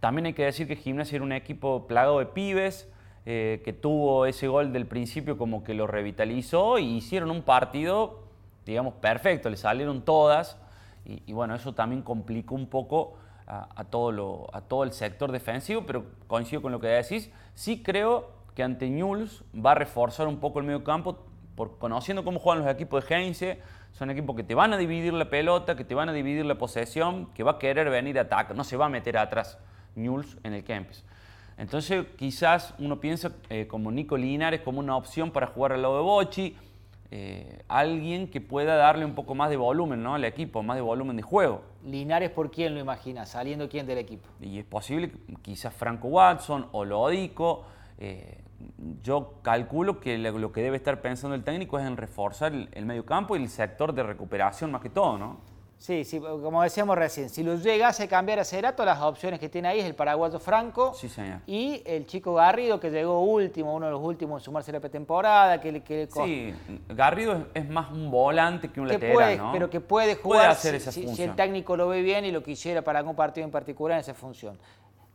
También 0.00 0.26
hay 0.26 0.32
que 0.32 0.44
decir 0.44 0.68
que 0.68 0.76
Gimnasia 0.76 1.16
era 1.16 1.24
un 1.24 1.32
equipo 1.32 1.86
plagado 1.86 2.20
de 2.20 2.26
pibes, 2.26 2.88
eh, 3.26 3.60
que 3.64 3.72
tuvo 3.72 4.26
ese 4.26 4.46
gol 4.46 4.72
del 4.72 4.86
principio 4.86 5.36
como 5.36 5.64
que 5.64 5.74
lo 5.74 5.86
revitalizó 5.86 6.78
y 6.78 6.96
hicieron 6.96 7.30
un 7.30 7.42
partido, 7.42 8.20
digamos, 8.64 8.94
perfecto, 8.94 9.50
le 9.50 9.56
salieron 9.56 10.02
todas. 10.02 10.56
Y, 11.04 11.32
bueno, 11.32 11.54
eso 11.54 11.74
también 11.74 12.02
complicó 12.02 12.54
un 12.54 12.68
poco 12.68 13.14
a, 13.48 13.84
todo 13.84 14.12
lo, 14.12 14.46
a 14.52 14.60
todo 14.60 14.84
el 14.84 14.92
sector 14.92 15.32
defensivo, 15.32 15.84
pero 15.86 16.04
coincido 16.26 16.60
con 16.60 16.70
lo 16.70 16.80
que 16.80 16.88
decís. 16.88 17.30
Sí 17.54 17.82
creo 17.82 18.30
que 18.54 18.62
ante 18.62 18.90
Newell's 18.90 19.42
va 19.54 19.72
a 19.72 19.74
reforzar 19.74 20.28
un 20.28 20.38
poco 20.38 20.58
el 20.58 20.66
medio 20.66 20.84
campo, 20.84 21.18
por, 21.54 21.78
conociendo 21.78 22.24
cómo 22.24 22.38
juegan 22.38 22.64
los 22.64 22.72
equipos 22.72 23.08
de 23.08 23.14
Heinze. 23.14 23.58
Son 23.92 24.10
equipos 24.10 24.36
que 24.36 24.44
te 24.44 24.54
van 24.54 24.74
a 24.74 24.76
dividir 24.76 25.14
la 25.14 25.30
pelota, 25.30 25.76
que 25.76 25.84
te 25.84 25.94
van 25.94 26.10
a 26.10 26.12
dividir 26.12 26.44
la 26.44 26.56
posesión, 26.56 27.32
que 27.32 27.42
va 27.42 27.52
a 27.52 27.58
querer 27.58 27.88
venir 27.88 28.18
a 28.18 28.22
atacar, 28.22 28.54
no 28.54 28.64
se 28.64 28.76
va 28.76 28.86
a 28.86 28.88
meter 28.90 29.16
atrás 29.16 29.58
Newell's 29.94 30.36
en 30.42 30.52
el 30.52 30.62
Kempis. 30.62 31.04
Entonces 31.56 32.06
quizás 32.16 32.74
uno 32.78 33.00
piensa 33.00 33.32
eh, 33.48 33.66
como 33.66 33.90
Nico 33.90 34.16
Linares 34.16 34.60
como 34.60 34.78
una 34.78 34.94
opción 34.96 35.30
para 35.30 35.48
jugar 35.48 35.72
al 35.72 35.82
lado 35.82 35.96
de 35.96 36.02
Bochi, 36.02 36.56
eh, 37.10 37.62
alguien 37.68 38.28
que 38.28 38.40
pueda 38.40 38.76
darle 38.76 39.04
un 39.04 39.14
poco 39.14 39.34
más 39.34 39.48
de 39.48 39.56
volumen 39.56 40.02
¿no? 40.02 40.14
al 40.14 40.24
equipo, 40.24 40.62
más 40.62 40.76
de 40.76 40.82
volumen 40.82 41.16
de 41.16 41.22
juego. 41.22 41.62
Linares, 41.84 42.30
¿por 42.30 42.50
quién 42.50 42.74
lo 42.74 42.80
imagina? 42.80 43.24
¿Saliendo 43.24 43.68
quién 43.68 43.86
del 43.86 43.98
equipo? 43.98 44.28
Y 44.40 44.58
es 44.58 44.64
posible 44.64 45.10
que 45.10 45.34
quizás 45.40 45.72
Franco 45.72 46.08
Watson 46.08 46.68
o 46.72 46.84
Lodico. 46.84 47.64
Eh, 47.98 48.42
yo 49.02 49.34
calculo 49.42 50.00
que 50.00 50.18
lo 50.18 50.52
que 50.52 50.62
debe 50.62 50.76
estar 50.76 51.00
pensando 51.00 51.34
el 51.34 51.44
técnico 51.44 51.78
es 51.78 51.86
en 51.86 51.96
reforzar 51.96 52.52
el, 52.52 52.68
el 52.72 52.84
medio 52.84 53.06
campo 53.06 53.36
y 53.36 53.42
el 53.42 53.48
sector 53.48 53.94
de 53.94 54.02
recuperación 54.02 54.70
más 54.70 54.82
que 54.82 54.90
todo, 54.90 55.16
¿no? 55.16 55.38
Sí, 55.78 56.04
sí, 56.04 56.18
como 56.18 56.60
decíamos 56.60 56.98
recién, 56.98 57.30
si 57.30 57.44
lo 57.44 57.54
llegase 57.54 58.02
a 58.02 58.08
cambiar 58.08 58.40
a 58.40 58.44
Cerato, 58.44 58.84
las 58.84 59.00
opciones 59.00 59.38
que 59.38 59.48
tiene 59.48 59.68
ahí 59.68 59.78
es 59.78 59.86
el 59.86 59.94
paraguayo 59.94 60.40
Franco 60.40 60.92
y 61.46 61.82
el 61.86 62.04
chico 62.04 62.34
Garrido, 62.34 62.80
que 62.80 62.90
llegó 62.90 63.22
último, 63.22 63.72
uno 63.74 63.86
de 63.86 63.92
los 63.92 64.02
últimos 64.02 64.42
en 64.42 64.44
sumarse 64.44 64.72
a 64.72 64.74
la 64.74 64.80
pretemporada. 64.80 65.60
Que, 65.60 65.80
que, 65.82 66.08
sí, 66.10 66.52
Garrido 66.88 67.46
es, 67.54 67.68
más 67.68 67.92
un 67.92 68.10
volante 68.10 68.68
que 68.70 68.80
un 68.80 68.88
lateral, 68.88 69.14
puede, 69.14 69.36
¿no? 69.36 69.52
Pero 69.52 69.70
que 69.70 69.80
puede 69.80 70.16
jugar 70.16 70.50
hacer 70.50 70.74
esa 70.74 70.90
si, 70.90 71.06
si, 71.14 71.22
el 71.22 71.36
técnico 71.36 71.76
lo 71.76 71.86
ve 71.86 72.02
bien 72.02 72.24
y 72.24 72.32
lo 72.32 72.42
quisiera 72.42 72.82
para 72.82 72.98
algún 72.98 73.14
partido 73.14 73.44
en 73.44 73.52
particular 73.52 73.98
en 73.98 74.00
esa 74.00 74.14
función. 74.14 74.58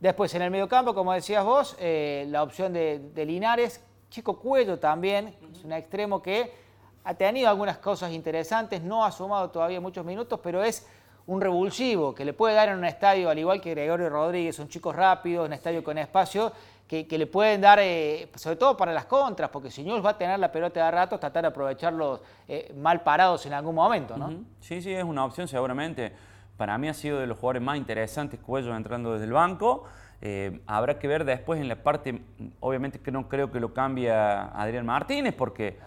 Después, 0.00 0.34
en 0.34 0.42
el 0.42 0.50
mediocampo, 0.50 0.94
como 0.94 1.12
decías 1.12 1.44
vos, 1.44 1.76
eh, 1.78 2.24
la 2.30 2.42
opción 2.42 2.72
de, 2.72 3.10
de 3.14 3.26
Linares, 3.26 3.82
Chico 4.08 4.38
Cuello 4.38 4.78
también, 4.78 5.34
es 5.52 5.62
un 5.62 5.72
extremo 5.72 6.22
que 6.22 6.63
ha 7.04 7.14
tenido 7.14 7.48
algunas 7.48 7.78
cosas 7.78 8.12
interesantes, 8.12 8.82
no 8.82 9.04
ha 9.04 9.12
sumado 9.12 9.50
todavía 9.50 9.80
muchos 9.80 10.04
minutos, 10.04 10.40
pero 10.42 10.64
es 10.64 10.86
un 11.26 11.40
revulsivo 11.40 12.14
que 12.14 12.24
le 12.24 12.32
puede 12.32 12.54
dar 12.54 12.68
en 12.68 12.78
un 12.78 12.84
estadio, 12.84 13.30
al 13.30 13.38
igual 13.38 13.60
que 13.60 13.70
Gregorio 13.70 14.08
Rodríguez, 14.10 14.56
son 14.56 14.68
chicos 14.68 14.94
rápidos, 14.94 15.46
un 15.46 15.52
estadio 15.52 15.82
con 15.84 15.98
espacio, 15.98 16.52
que, 16.86 17.06
le 17.18 17.26
pueden 17.26 17.60
dar, 17.60 17.78
eh, 17.80 18.28
sobre 18.36 18.56
todo 18.56 18.76
para 18.76 18.92
las 18.92 19.06
contras, 19.06 19.50
porque 19.50 19.70
si 19.70 19.82
va 19.84 20.10
a 20.10 20.18
tener 20.18 20.38
la 20.38 20.52
pelota 20.52 20.84
de 20.84 20.90
rato, 20.90 21.18
tratar 21.18 21.42
de 21.42 21.48
aprovecharlos 21.48 22.20
eh, 22.46 22.72
mal 22.76 23.02
parados 23.02 23.44
en 23.46 23.52
algún 23.52 23.74
momento, 23.74 24.16
¿no? 24.16 24.44
Sí, 24.60 24.80
sí, 24.80 24.92
es 24.92 25.02
una 25.02 25.24
opción 25.24 25.48
seguramente. 25.48 26.12
Para 26.56 26.78
mí 26.78 26.88
ha 26.88 26.94
sido 26.94 27.18
de 27.18 27.26
los 27.26 27.38
jugadores 27.38 27.62
más 27.62 27.78
interesantes, 27.78 28.38
Cuello 28.38 28.76
entrando 28.76 29.12
desde 29.12 29.24
el 29.24 29.32
banco. 29.32 29.84
Eh, 30.20 30.60
habrá 30.66 30.98
que 31.00 31.08
ver 31.08 31.24
después 31.24 31.60
en 31.60 31.68
la 31.68 31.76
parte, 31.76 32.22
obviamente 32.60 33.00
que 33.00 33.10
no 33.10 33.28
creo 33.28 33.50
que 33.50 33.58
lo 33.58 33.74
cambie 33.74 34.12
Adrián 34.12 34.86
Martínez, 34.86 35.34
porque 35.34 35.78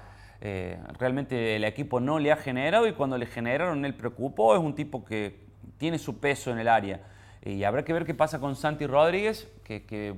eh, 0.41 0.79
realmente 1.00 1.56
el 1.56 1.63
equipo 1.63 2.00
no 2.00 2.20
le 2.20 2.32
ha 2.32 2.38
generado 2.38 2.88
y 2.88 2.94
cuando 2.94 3.17
le 3.17 3.25
generaron 3.25 3.86
él 3.86 3.96
preocupó, 3.96 4.56
es 4.56 4.62
un 4.62 4.75
tipo 4.75 5.03
que 5.03 5.48
tiene 5.77 5.98
su 5.98 6.20
peso 6.20 6.51
en 6.51 6.60
el 6.60 6.67
área. 6.67 7.01
Y 7.44 7.63
habrá 7.63 7.84
que 7.84 7.94
ver 7.94 8.06
qué 8.06 8.13
pasa 8.13 8.39
con 8.39 8.56
Santi 8.56 8.86
Rodríguez, 8.88 9.50
que, 9.63 10.15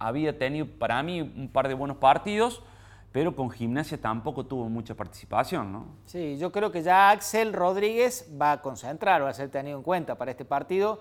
había 0.00 0.38
tenido 0.38 0.66
para 0.66 1.02
mí 1.02 1.20
un 1.20 1.48
par 1.48 1.66
de 1.66 1.74
buenos 1.74 1.96
partidos, 1.96 2.62
pero 3.10 3.34
con 3.34 3.50
gimnasia 3.50 4.00
tampoco 4.00 4.46
tuvo 4.46 4.68
mucha 4.68 4.94
participación, 4.94 5.72
¿no? 5.72 5.86
Sí, 6.04 6.38
yo 6.38 6.52
creo 6.52 6.70
que 6.70 6.82
ya 6.82 7.10
Axel 7.10 7.52
Rodríguez 7.52 8.32
va 8.40 8.52
a 8.52 8.62
concentrar, 8.62 9.24
va 9.24 9.30
a 9.30 9.34
ser 9.34 9.50
tenido 9.50 9.76
en 9.76 9.82
cuenta 9.82 10.14
para 10.16 10.30
este 10.30 10.44
partido. 10.44 11.00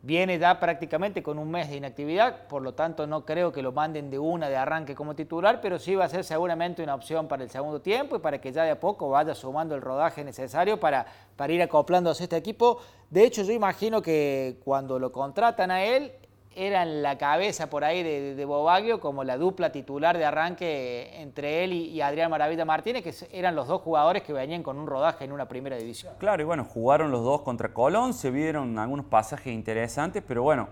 Viene 0.00 0.38
ya 0.38 0.60
prácticamente 0.60 1.24
con 1.24 1.40
un 1.40 1.50
mes 1.50 1.68
de 1.68 1.76
inactividad, 1.76 2.46
por 2.46 2.62
lo 2.62 2.72
tanto 2.72 3.08
no 3.08 3.24
creo 3.24 3.50
que 3.50 3.62
lo 3.62 3.72
manden 3.72 4.10
de 4.10 4.18
una 4.18 4.48
de 4.48 4.56
arranque 4.56 4.94
como 4.94 5.16
titular, 5.16 5.60
pero 5.60 5.80
sí 5.80 5.96
va 5.96 6.04
a 6.04 6.08
ser 6.08 6.22
seguramente 6.22 6.84
una 6.84 6.94
opción 6.94 7.26
para 7.26 7.42
el 7.42 7.50
segundo 7.50 7.80
tiempo 7.80 8.14
y 8.14 8.20
para 8.20 8.40
que 8.40 8.52
ya 8.52 8.62
de 8.62 8.70
a 8.70 8.78
poco 8.78 9.10
vaya 9.10 9.34
sumando 9.34 9.74
el 9.74 9.82
rodaje 9.82 10.22
necesario 10.22 10.78
para, 10.78 11.04
para 11.34 11.52
ir 11.52 11.60
acoplándose 11.62 12.22
a 12.22 12.24
este 12.24 12.36
equipo. 12.36 12.80
De 13.10 13.24
hecho, 13.24 13.42
yo 13.42 13.52
imagino 13.52 14.00
que 14.00 14.60
cuando 14.64 15.00
lo 15.00 15.10
contratan 15.10 15.72
a 15.72 15.82
él, 15.82 16.12
era 16.54 16.82
en 16.82 17.02
la 17.02 17.18
cabeza 17.18 17.70
por 17.70 17.84
ahí 17.84 18.02
de, 18.02 18.34
de, 18.34 18.44
Bobaglio 18.44 19.00
como 19.00 19.22
la 19.24 19.36
dupla 19.36 19.70
titular 19.70 20.18
de 20.18 20.24
arranque 20.24 21.10
entre 21.20 21.64
él 21.64 21.72
y, 21.72 22.00
Adrián 22.00 22.30
Maravilla 22.30 22.64
Martínez, 22.64 23.02
que 23.02 23.14
eran 23.36 23.54
los 23.54 23.68
dos 23.68 23.82
jugadores 23.82 24.22
que 24.22 24.32
venían 24.32 24.62
con 24.62 24.78
un 24.78 24.86
rodaje 24.86 25.24
en 25.24 25.32
una 25.32 25.46
primera 25.46 25.76
división. 25.76 26.14
Claro, 26.18 26.42
y 26.42 26.44
bueno, 26.44 26.64
jugaron 26.64 27.10
los 27.10 27.22
dos 27.22 27.42
contra 27.42 27.72
Colón, 27.72 28.14
se 28.14 28.30
vieron 28.30 28.78
algunos 28.78 29.06
pasajes 29.06 29.52
interesantes, 29.52 30.22
pero 30.26 30.42
bueno, 30.42 30.68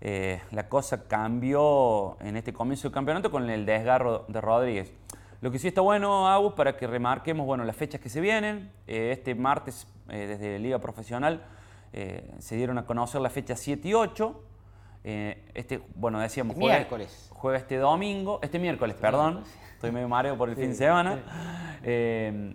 eh, 0.00 0.42
la 0.50 0.68
cosa 0.68 1.06
cambió 1.06 2.16
en 2.20 2.36
este 2.36 2.52
comienzo 2.52 2.88
del 2.88 2.92
campeonato 2.92 3.30
con 3.30 3.48
el 3.48 3.64
desgarro 3.64 4.24
de 4.28 4.40
Rodríguez. 4.40 4.92
Lo 5.40 5.50
que 5.50 5.58
sí 5.58 5.68
está 5.68 5.80
bueno, 5.80 6.28
Agus, 6.28 6.54
para 6.54 6.76
que 6.76 6.86
remarquemos 6.86 7.46
bueno, 7.46 7.64
las 7.64 7.76
fechas 7.76 8.00
que 8.00 8.08
se 8.08 8.20
vienen. 8.20 8.70
Eh, 8.86 9.12
este 9.12 9.34
martes, 9.34 9.86
eh, 10.08 10.26
desde 10.26 10.58
Liga 10.58 10.78
Profesional, 10.78 11.42
se 12.38 12.56
dieron 12.56 12.78
a 12.78 12.86
conocer 12.86 13.20
la 13.20 13.28
fecha 13.28 13.54
7 13.54 13.86
y 13.86 13.92
8 13.92 14.40
eh, 15.04 15.42
este, 15.54 15.80
bueno, 15.94 16.20
decíamos, 16.20 16.56
juega, 16.56 16.76
miércoles. 16.78 17.28
juega 17.30 17.58
este 17.58 17.76
domingo, 17.76 18.38
este 18.42 18.58
miércoles, 18.58 18.96
perdón, 18.96 19.42
estoy 19.74 19.90
medio 19.92 20.08
mareo 20.08 20.36
por 20.36 20.48
el 20.48 20.56
fin 20.62 20.70
de 20.70 20.74
semana. 20.74 21.18
Eh, 21.82 22.54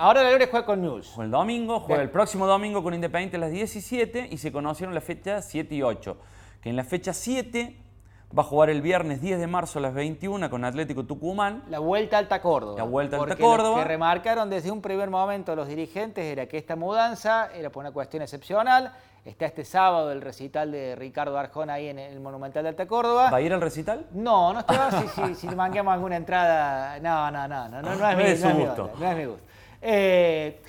Ahora 0.00 0.22
la 0.22 0.28
Gloria 0.28 0.46
juega 0.48 0.64
con 0.64 0.80
News. 0.80 1.12
el 1.18 1.30
domingo, 1.32 1.80
juega 1.80 2.02
el 2.02 2.10
próximo 2.10 2.46
domingo 2.46 2.84
con 2.84 2.94
Independiente 2.94 3.36
a 3.36 3.40
las 3.40 3.50
17 3.50 4.28
y 4.30 4.36
se 4.38 4.52
conocieron 4.52 4.94
las 4.94 5.02
fechas 5.02 5.48
7 5.50 5.74
y 5.74 5.82
8. 5.82 6.16
Que 6.62 6.70
en 6.70 6.76
la 6.76 6.84
fecha 6.84 7.12
7 7.12 7.74
va 8.36 8.42
a 8.42 8.46
jugar 8.46 8.70
el 8.70 8.82
viernes 8.82 9.20
10 9.20 9.38
de 9.38 9.46
marzo 9.46 9.78
a 9.78 9.82
las 9.82 9.94
21 9.94 10.50
con 10.50 10.64
Atlético 10.64 11.04
Tucumán. 11.04 11.64
La 11.68 11.78
vuelta 11.78 12.18
Alta 12.18 12.40
Córdoba. 12.40 12.76
La 12.76 12.84
vuelta 12.84 13.16
Alta 13.16 13.36
Córdoba. 13.36 13.78
Lo 13.78 13.82
que 13.82 13.88
remarcaron 13.88 14.50
desde 14.50 14.70
un 14.70 14.82
primer 14.82 15.10
momento 15.10 15.54
los 15.56 15.68
dirigentes 15.68 16.24
era 16.24 16.46
que 16.46 16.58
esta 16.58 16.76
mudanza 16.76 17.50
era 17.54 17.70
por 17.70 17.82
una 17.82 17.92
cuestión 17.92 18.22
excepcional 18.22 18.92
Está 19.28 19.44
este 19.44 19.62
sábado 19.62 20.10
el 20.10 20.22
recital 20.22 20.72
de 20.72 20.96
Ricardo 20.96 21.36
Arjona 21.36 21.74
ahí 21.74 21.88
en 21.88 21.98
el 21.98 22.18
Monumental 22.18 22.62
de 22.62 22.70
Alta 22.70 22.86
Córdoba. 22.86 23.30
¿Va 23.30 23.36
a 23.36 23.40
ir 23.42 23.52
al 23.52 23.60
recital? 23.60 24.06
No, 24.12 24.54
no 24.54 24.60
estaba. 24.60 24.90
si, 24.90 25.08
si, 25.08 25.34
si 25.34 25.46
manqueamos 25.48 25.92
alguna 25.92 26.16
entrada. 26.16 26.98
No, 27.00 27.30
no, 27.30 27.46
no, 27.46 27.68
no, 27.68 27.82
no, 27.82 27.94
no 27.94 28.10
es, 28.10 28.16
mi, 28.16 28.22
es 28.22 28.56
gusto. 28.56 28.90
no 28.98 29.10
es 29.10 29.16
mi 29.18 29.24
gusto. 29.26 29.44
Eh, 29.82 30.62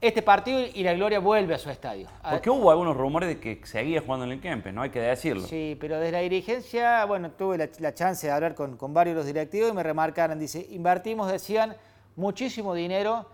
este 0.00 0.22
partido 0.22 0.60
y 0.60 0.82
la 0.82 0.94
Gloria 0.94 1.18
vuelve 1.18 1.54
a 1.54 1.58
su 1.58 1.70
estadio. 1.70 2.08
Porque 2.28 2.50
hubo 2.50 2.70
algunos 2.70 2.96
rumores 2.96 3.28
de 3.28 3.38
que 3.38 3.60
seguía 3.64 4.00
jugando 4.00 4.24
en 4.24 4.32
el 4.32 4.40
Kempe, 4.40 4.72
no 4.72 4.82
hay 4.82 4.90
que 4.90 5.00
decirlo. 5.00 5.46
Sí, 5.46 5.76
pero 5.80 5.98
desde 5.98 6.12
la 6.12 6.20
dirigencia, 6.20 7.04
bueno, 7.04 7.30
tuve 7.30 7.58
la, 7.58 7.68
la 7.78 7.94
chance 7.94 8.26
de 8.26 8.32
hablar 8.32 8.54
con, 8.54 8.76
con 8.76 8.94
varios 8.94 9.14
de 9.14 9.18
los 9.20 9.26
directivos 9.26 9.70
y 9.70 9.74
me 9.74 9.82
remarcaron, 9.82 10.38
dice, 10.38 10.66
invertimos, 10.70 11.30
decían, 11.30 11.76
muchísimo 12.16 12.74
dinero 12.74 13.26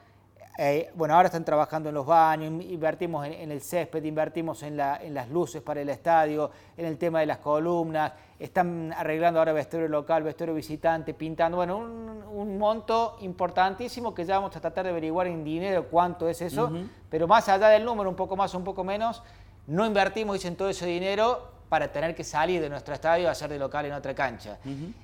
eh, 0.57 0.91
bueno, 0.95 1.15
ahora 1.15 1.27
están 1.27 1.45
trabajando 1.45 1.89
en 1.89 1.97
los 1.97 2.07
baños, 2.07 2.63
invertimos 2.65 3.27
en, 3.27 3.51
el 3.51 3.61
césped, 3.61 4.05
invertimos 4.05 4.63
en, 4.63 4.77
las 4.77 5.29
luces 5.29 5.61
para 5.63 5.81
el 5.81 5.89
estadio, 5.89 6.51
en 6.77 6.87
el 6.87 6.97
tema 6.97 7.21
de 7.21 7.27
las 7.27 7.39
columnas, 7.39 8.13
están 8.39 8.93
arreglando 8.93 9.41
ahora 9.41 9.53
vestuario 9.53 9.89
local, 9.89 10.23
vestuario 10.23 10.55
visitante, 10.55 11.13
pintando, 11.13 11.57
bueno, 11.57 11.79
un, 11.79 12.59
monto 12.59 13.17
importantísimo 13.21 14.15
que 14.15 14.25
ya 14.25 14.37
vamos 14.37 14.57
a 14.57 14.61
tratar 14.61 14.85
de 14.85 14.91
averiguar 14.91 15.27
en 15.27 15.43
dinero 15.43 15.89
cuánto 15.91 16.29
es 16.29 16.41
eso, 16.41 16.71
pero 17.11 17.27
más 17.27 17.49
allá 17.49 17.69
del 17.69 17.85
número, 17.85 18.09
un 18.09 18.17
poco 18.17 18.37
más 18.37 18.55
o 18.55 18.59
un 18.59 18.65
poco 18.65 18.85
menos, 18.85 19.23
no 19.67 19.85
invertimos, 19.85 20.35
dicen, 20.35 20.57
todo 20.57 20.69
ese 20.69 20.87
dinero 20.87 21.49
para 21.69 21.91
tener 21.91 22.15
que 22.15 22.23
salir 22.23 22.61
de 22.61 22.69
nuestro 22.69 22.95
estadio 22.95 23.29
a 23.29 23.33
hacer 23.33 23.51
de 23.51 23.59
local 23.59 23.87
en 23.87 23.93
otra 23.93 24.15
cancha. 24.15 24.59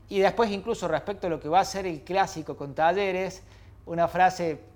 Y 0.09 0.21
después 0.21 0.51
incluso 0.53 0.87
respecto 0.87 1.27
a 1.27 1.31
lo 1.31 1.41
que 1.41 1.49
va 1.49 1.59
a 1.59 1.65
ser 1.65 1.87
el 1.87 2.03
clásico 2.03 2.57
con 2.57 2.75
talleres, 2.75 3.43
una 3.87 4.07
frase 4.07 4.70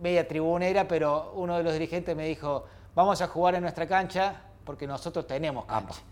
media 0.00 0.26
tribunera, 0.26 0.88
pero 0.88 1.32
uno 1.34 1.56
de 1.56 1.62
los 1.62 1.72
dirigentes 1.72 2.16
me 2.16 2.26
dijo, 2.26 2.64
vamos 2.94 3.20
a 3.20 3.28
jugar 3.28 3.54
en 3.54 3.62
nuestra 3.62 3.86
cancha 3.86 4.42
porque 4.64 4.86
nosotros 4.86 5.26
tenemos 5.26 5.64
cancha. 5.66 6.02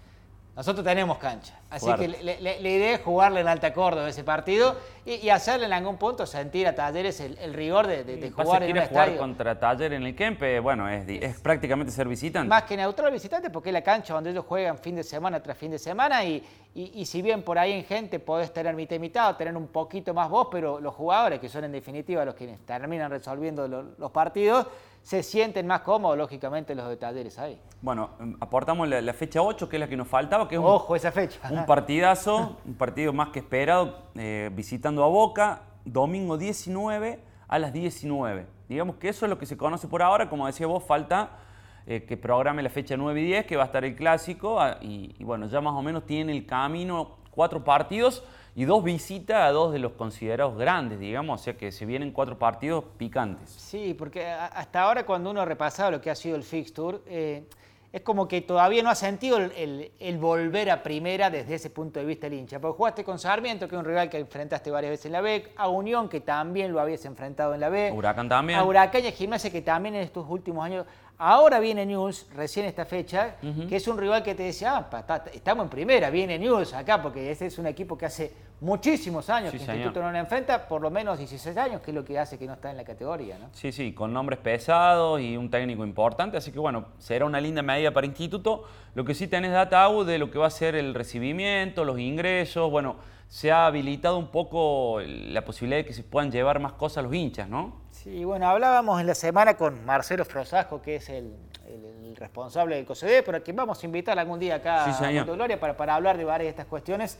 Nosotros 0.56 0.84
tenemos 0.84 1.18
cancha. 1.18 1.58
Así 1.68 1.92
que 1.94 2.06
la 2.08 2.68
idea 2.68 2.94
es 2.94 3.00
jugarle 3.02 3.40
en 3.40 3.48
Alta 3.48 3.72
Córdoba 3.72 4.08
ese 4.08 4.22
partido 4.22 4.76
y, 5.04 5.28
hacerle 5.28 5.66
en 5.66 5.72
algún 5.72 5.96
punto 5.96 6.24
sentir 6.26 6.68
a 6.68 6.74
Talleres 6.74 7.18
el, 7.20 7.52
rigor 7.52 7.88
de, 7.88 8.30
jugar 8.30 8.62
en 8.62 8.78
un 8.78 8.86
jugar 8.86 9.16
contra 9.16 9.58
Taller 9.58 9.92
en 9.94 10.04
el 10.04 10.14
Kempe, 10.14 10.60
bueno, 10.60 10.88
es, 10.88 11.04
es, 11.08 11.40
prácticamente 11.40 11.92
ser 11.92 12.06
visitante. 12.06 12.48
Más 12.48 12.62
que 12.62 12.76
neutral 12.76 13.12
visitante 13.12 13.50
porque 13.50 13.70
es 13.70 13.72
la 13.72 13.82
cancha 13.82 14.14
donde 14.14 14.30
ellos 14.30 14.44
juegan 14.46 14.78
fin 14.78 14.94
de 14.94 15.02
semana 15.02 15.42
tras 15.42 15.58
fin 15.58 15.72
de 15.72 15.78
semana 15.78 16.24
y, 16.24 16.42
y, 16.74 17.04
si 17.04 17.20
bien 17.20 17.42
por 17.42 17.58
ahí 17.58 17.72
en 17.72 17.84
gente 17.84 18.20
podés 18.20 18.52
tener 18.52 18.74
mitad 18.74 18.96
y 18.96 19.00
mitad 19.00 19.36
tener 19.36 19.56
un 19.56 19.66
poquito 19.66 20.14
más 20.14 20.30
vos, 20.30 20.48
pero 20.50 20.80
los 20.80 20.94
jugadores, 20.94 21.40
que 21.40 21.48
son 21.48 21.64
en 21.64 21.72
definitiva 21.72 22.24
los 22.24 22.34
que 22.34 22.46
terminan 22.64 23.10
resolviendo 23.10 23.66
los 23.66 24.10
partidos, 24.12 24.66
se 25.04 25.22
sienten 25.22 25.66
más 25.66 25.82
cómodos, 25.82 26.16
lógicamente, 26.16 26.74
los 26.74 26.88
de 26.88 26.96
Talleres 26.96 27.38
ahí. 27.38 27.60
Bueno, 27.82 28.12
em, 28.18 28.36
aportamos 28.40 28.88
la, 28.88 29.12
fecha 29.12 29.42
8, 29.42 29.68
que 29.68 29.76
es 29.76 29.80
la 29.80 29.86
que 29.86 29.98
nos 29.98 30.08
faltaba, 30.08 30.48
que 30.48 30.54
es 30.54 30.60
Ojo, 30.64 30.96
esa 30.96 31.12
fecha. 31.12 31.38
un 31.50 31.66
partidazo, 31.66 32.56
un 32.64 32.74
partido 32.74 33.12
más 33.12 33.28
que 33.28 33.40
esperado, 33.40 33.98
eh, 34.14 34.50
visitando 34.54 35.04
a 35.04 35.08
Boca, 35.08 35.60
domingo 35.84 36.38
19 36.38 37.20
a 37.46 37.58
las 37.58 37.74
19. 37.74 38.46
Digamos 38.66 38.96
que 38.96 39.10
eso 39.10 39.26
es 39.26 39.30
lo 39.30 39.36
que 39.38 39.44
se 39.44 39.58
conoce 39.58 39.88
por 39.88 40.00
ahora, 40.00 40.30
como 40.30 40.46
decía 40.46 40.66
vos, 40.66 40.82
falta 40.82 41.32
eh, 41.86 42.04
que 42.04 42.16
programe 42.16 42.62
la 42.62 42.70
fecha 42.70 42.96
9 42.96 43.20
y 43.20 43.24
10, 43.26 43.44
que 43.44 43.56
va 43.56 43.64
a 43.64 43.66
estar 43.66 43.84
el 43.84 43.94
clásico, 43.94 44.58
ah, 44.58 44.78
y, 44.80 45.14
y 45.18 45.24
bueno, 45.24 45.46
ya 45.48 45.60
más 45.60 45.74
o 45.74 45.82
menos 45.82 46.06
tiene 46.06 46.32
el 46.32 46.46
camino, 46.46 47.18
cuatro 47.30 47.62
partidos 47.62 48.24
y 48.56 48.64
dos 48.64 48.84
visitas 48.84 49.42
a 49.42 49.50
dos 49.50 49.72
de 49.72 49.78
los 49.78 49.92
considerados 49.92 50.56
grandes, 50.56 51.00
digamos, 51.00 51.40
o 51.40 51.44
sea 51.44 51.56
que 51.56 51.72
se 51.72 51.86
vienen 51.86 52.12
cuatro 52.12 52.38
partidos 52.38 52.84
picantes. 52.96 53.50
Sí, 53.50 53.94
porque 53.94 54.26
hasta 54.26 54.82
ahora 54.82 55.04
cuando 55.04 55.30
uno 55.30 55.40
ha 55.40 55.44
repasado 55.44 55.90
lo 55.90 56.00
que 56.00 56.10
ha 56.10 56.14
sido 56.14 56.36
el 56.36 56.44
fixture, 56.44 56.98
eh, 57.06 57.44
es 57.94 58.02
como 58.02 58.26
que 58.26 58.40
todavía 58.40 58.82
no 58.82 58.90
ha 58.90 58.96
sentido 58.96 59.38
el, 59.38 60.18
volver 60.18 60.68
a 60.68 60.82
primera 60.82 61.30
desde 61.30 61.54
ese 61.54 61.70
punto 61.70 62.00
de 62.00 62.06
vista 62.06 62.26
el 62.26 62.32
hincha. 62.32 62.58
Porque 62.58 62.76
jugaste 62.76 63.04
con 63.04 63.20
Sarmiento, 63.20 63.68
que 63.68 63.76
es 63.76 63.78
un 63.78 63.84
rival 63.84 64.10
que 64.10 64.18
enfrentaste 64.18 64.68
varias 64.72 64.90
veces 64.90 65.06
en 65.06 65.12
la 65.12 65.20
B, 65.20 65.52
a 65.56 65.68
Unión, 65.68 66.08
que 66.08 66.20
también 66.20 66.72
lo 66.72 66.80
habías 66.80 67.04
enfrentado 67.04 67.54
en 67.54 67.60
la 67.60 67.68
B. 67.68 67.92
Huracán 67.92 68.28
también. 68.28 68.58
A 68.58 68.64
Huracán 68.64 69.04
y 69.04 69.06
a 69.06 69.12
Gimnasia, 69.12 69.48
que 69.48 69.62
también 69.62 69.94
en 69.94 70.00
estos 70.00 70.26
últimos 70.28 70.64
años 70.64 70.86
Ahora 71.18 71.60
viene 71.60 71.86
News, 71.86 72.26
recién 72.34 72.66
esta 72.66 72.84
fecha, 72.84 73.36
que 73.68 73.76
es 73.76 73.86
un 73.86 73.96
rival 73.96 74.22
que 74.22 74.34
te 74.34 74.42
decía, 74.42 74.76
ah, 74.76 75.24
estamos 75.32 75.64
en 75.64 75.70
primera, 75.70 76.10
viene 76.10 76.38
News 76.38 76.72
acá, 76.72 77.00
porque 77.00 77.30
ese 77.30 77.46
es 77.46 77.58
un 77.58 77.66
equipo 77.68 77.96
que 77.96 78.06
hace 78.06 78.32
muchísimos 78.60 79.30
años 79.30 79.52
que 79.52 79.58
el 79.58 79.62
Instituto 79.62 80.02
no 80.02 80.10
la 80.10 80.18
enfrenta, 80.18 80.66
por 80.66 80.80
lo 80.80 80.90
menos 80.90 81.18
16 81.18 81.56
años, 81.56 81.80
que 81.82 81.92
es 81.92 81.94
lo 81.94 82.04
que 82.04 82.18
hace 82.18 82.36
que 82.36 82.46
no 82.46 82.54
está 82.54 82.70
en 82.70 82.78
la 82.78 82.84
categoría. 82.84 83.38
¿no? 83.38 83.48
Sí, 83.52 83.70
sí, 83.70 83.92
con 83.92 84.12
nombres 84.12 84.40
pesados 84.40 85.20
y 85.20 85.36
un 85.36 85.50
técnico 85.50 85.84
importante, 85.84 86.36
así 86.36 86.50
que 86.50 86.58
bueno, 86.58 86.86
será 86.98 87.26
una 87.26 87.40
linda 87.40 87.62
medida 87.62 87.92
para 87.92 88.06
Instituto. 88.06 88.64
Lo 88.94 89.04
que 89.04 89.14
sí 89.14 89.28
tenés 89.28 89.52
data 89.52 89.88
de 90.04 90.18
lo 90.18 90.30
que 90.30 90.38
va 90.38 90.46
a 90.46 90.50
ser 90.50 90.74
el 90.74 90.94
recibimiento, 90.94 91.84
los 91.84 91.98
ingresos, 91.98 92.70
bueno, 92.70 92.96
se 93.34 93.50
ha 93.50 93.66
habilitado 93.66 94.16
un 94.16 94.28
poco 94.28 95.00
la 95.00 95.44
posibilidad 95.44 95.78
de 95.78 95.84
que 95.84 95.92
se 95.92 96.04
puedan 96.04 96.30
llevar 96.30 96.60
más 96.60 96.74
cosas 96.74 97.02
los 97.02 97.12
hinchas, 97.12 97.48
¿no? 97.48 97.80
Sí, 97.90 98.24
bueno, 98.24 98.48
hablábamos 98.48 99.00
en 99.00 99.08
la 99.08 99.16
semana 99.16 99.56
con 99.56 99.84
Marcelo 99.84 100.24
Frosasco, 100.24 100.80
que 100.80 100.94
es 100.96 101.08
el, 101.08 101.34
responsable 102.14 102.76
del 102.76 102.86
COCD, 102.86 103.24
pero 103.26 103.38
a 103.38 103.40
quien 103.40 103.56
vamos 103.56 103.82
a 103.82 103.86
invitar 103.86 104.16
algún 104.20 104.38
día 104.38 104.54
acá 104.54 104.84
a 104.84 105.10
Mundo 105.10 105.34
Gloria 105.34 105.58
para, 105.58 105.76
para, 105.76 105.96
hablar 105.96 106.16
de 106.16 106.24
varias 106.24 106.46
de 106.46 106.50
estas 106.50 106.66
cuestiones. 106.66 107.18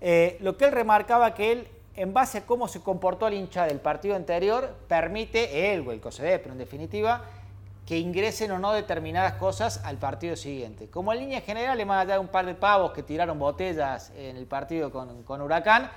Eh, 0.00 0.36
lo 0.40 0.56
que 0.56 0.64
él 0.64 0.72
remarcaba 0.72 1.32
que 1.32 1.52
él, 1.52 1.68
en 1.94 2.12
base 2.12 2.38
a 2.38 2.40
cómo 2.44 2.66
se 2.66 2.80
comportó 2.80 3.28
el 3.28 3.34
hincha 3.34 3.66
del 3.66 3.78
partido 3.78 4.16
anterior, 4.16 4.74
permite 4.88 5.72
él 5.72 5.84
o 5.86 5.92
el 5.92 6.00
COCD, 6.00 6.40
pero 6.42 6.50
en 6.50 6.58
definitiva, 6.58 7.22
que 7.92 7.98
ingresen 7.98 8.50
o 8.52 8.58
no 8.58 8.72
determinadas 8.72 9.34
cosas 9.34 9.82
al 9.84 9.98
partido 9.98 10.34
siguiente. 10.34 10.88
Como 10.88 11.12
en 11.12 11.18
línea 11.18 11.42
general, 11.42 11.76
le 11.76 11.84
más 11.84 12.06
allá 12.06 12.14
de 12.14 12.20
un 12.20 12.28
par 12.28 12.46
de 12.46 12.54
pavos 12.54 12.92
que 12.92 13.02
tiraron 13.02 13.38
botellas 13.38 14.10
en 14.16 14.38
el 14.38 14.46
partido 14.46 14.90
con, 14.90 15.24
con 15.24 15.42
Huracán, 15.42 15.90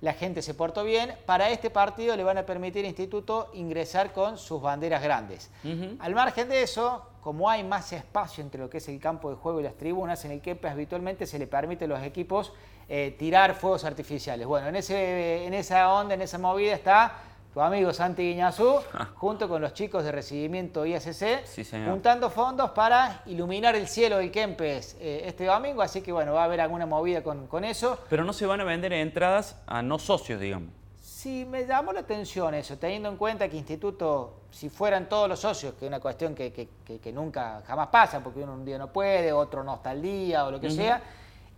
la 0.00 0.12
gente 0.12 0.42
se 0.42 0.54
portó 0.54 0.84
bien. 0.84 1.12
Para 1.26 1.50
este 1.50 1.68
partido 1.68 2.14
le 2.14 2.22
van 2.22 2.38
a 2.38 2.46
permitir 2.46 2.84
al 2.84 2.90
Instituto 2.90 3.50
ingresar 3.52 4.12
con 4.12 4.38
sus 4.38 4.62
banderas 4.62 5.02
grandes. 5.02 5.50
Al 5.98 6.14
margen 6.14 6.48
de 6.48 6.62
eso, 6.62 7.04
como 7.20 7.50
hay 7.50 7.64
más 7.64 7.92
espacio 7.92 8.44
entre 8.44 8.60
lo 8.60 8.70
que 8.70 8.78
es 8.78 8.88
el 8.88 9.00
campo 9.00 9.28
de 9.28 9.34
juego 9.34 9.58
y 9.58 9.64
las 9.64 9.74
tribunas, 9.74 10.24
en 10.24 10.30
el 10.30 10.40
que 10.40 10.56
habitualmente 10.62 11.26
se 11.26 11.36
le 11.40 11.48
permite 11.48 11.86
a 11.86 11.88
los 11.88 12.00
equipos 12.04 12.52
eh, 12.88 13.16
tirar 13.18 13.56
fuegos 13.56 13.84
artificiales. 13.84 14.46
Bueno, 14.46 14.68
en, 14.68 14.76
ese, 14.76 15.46
en 15.46 15.54
esa 15.54 15.92
onda, 15.92 16.14
en 16.14 16.22
esa 16.22 16.38
movida 16.38 16.74
está 16.74 17.12
tu 17.52 17.60
amigo 17.60 17.92
Santi 17.92 18.22
Guiñazú, 18.22 18.80
junto 19.16 19.48
con 19.48 19.60
los 19.60 19.74
chicos 19.74 20.04
de 20.04 20.12
recibimiento 20.12 20.86
ISC, 20.86 21.44
Sí, 21.44 21.64
juntando 21.88 22.30
fondos 22.30 22.70
para 22.70 23.22
iluminar 23.26 23.74
el 23.74 23.88
cielo 23.88 24.18
del 24.18 24.30
Kempes 24.30 24.96
eh, 25.00 25.22
este 25.26 25.46
domingo, 25.46 25.82
así 25.82 26.00
que 26.00 26.12
bueno, 26.12 26.32
va 26.34 26.42
a 26.42 26.44
haber 26.44 26.60
alguna 26.60 26.86
movida 26.86 27.22
con, 27.22 27.46
con 27.48 27.64
eso. 27.64 27.98
Pero 28.08 28.24
no 28.24 28.32
se 28.32 28.46
van 28.46 28.60
a 28.60 28.64
vender 28.64 28.92
entradas 28.92 29.56
a 29.66 29.82
no 29.82 29.98
socios, 29.98 30.40
digamos. 30.40 30.68
Sí, 31.02 31.44
me 31.44 31.66
llamó 31.66 31.92
la 31.92 32.00
atención 32.00 32.54
eso, 32.54 32.78
teniendo 32.78 33.08
en 33.08 33.16
cuenta 33.16 33.46
que 33.48 33.56
Instituto, 33.56 34.42
si 34.50 34.70
fueran 34.70 35.08
todos 35.08 35.28
los 35.28 35.40
socios, 35.40 35.74
que 35.74 35.84
es 35.84 35.88
una 35.88 36.00
cuestión 36.00 36.34
que, 36.34 36.52
que- 36.52 36.68
que- 36.84 36.98
que 36.98 37.12
nunca, 37.12 37.62
jamás 37.66 37.88
pasa, 37.88 38.20
porque 38.20 38.40
uno 38.40 38.54
un 38.54 38.64
día 38.64 38.78
no 38.78 38.90
puede, 38.92 39.32
otro 39.32 39.62
no 39.64 39.74
está 39.74 39.90
al 39.90 40.00
día 40.00 40.46
o 40.46 40.50
lo 40.50 40.58
que 40.60 40.70
sea, 40.70 41.02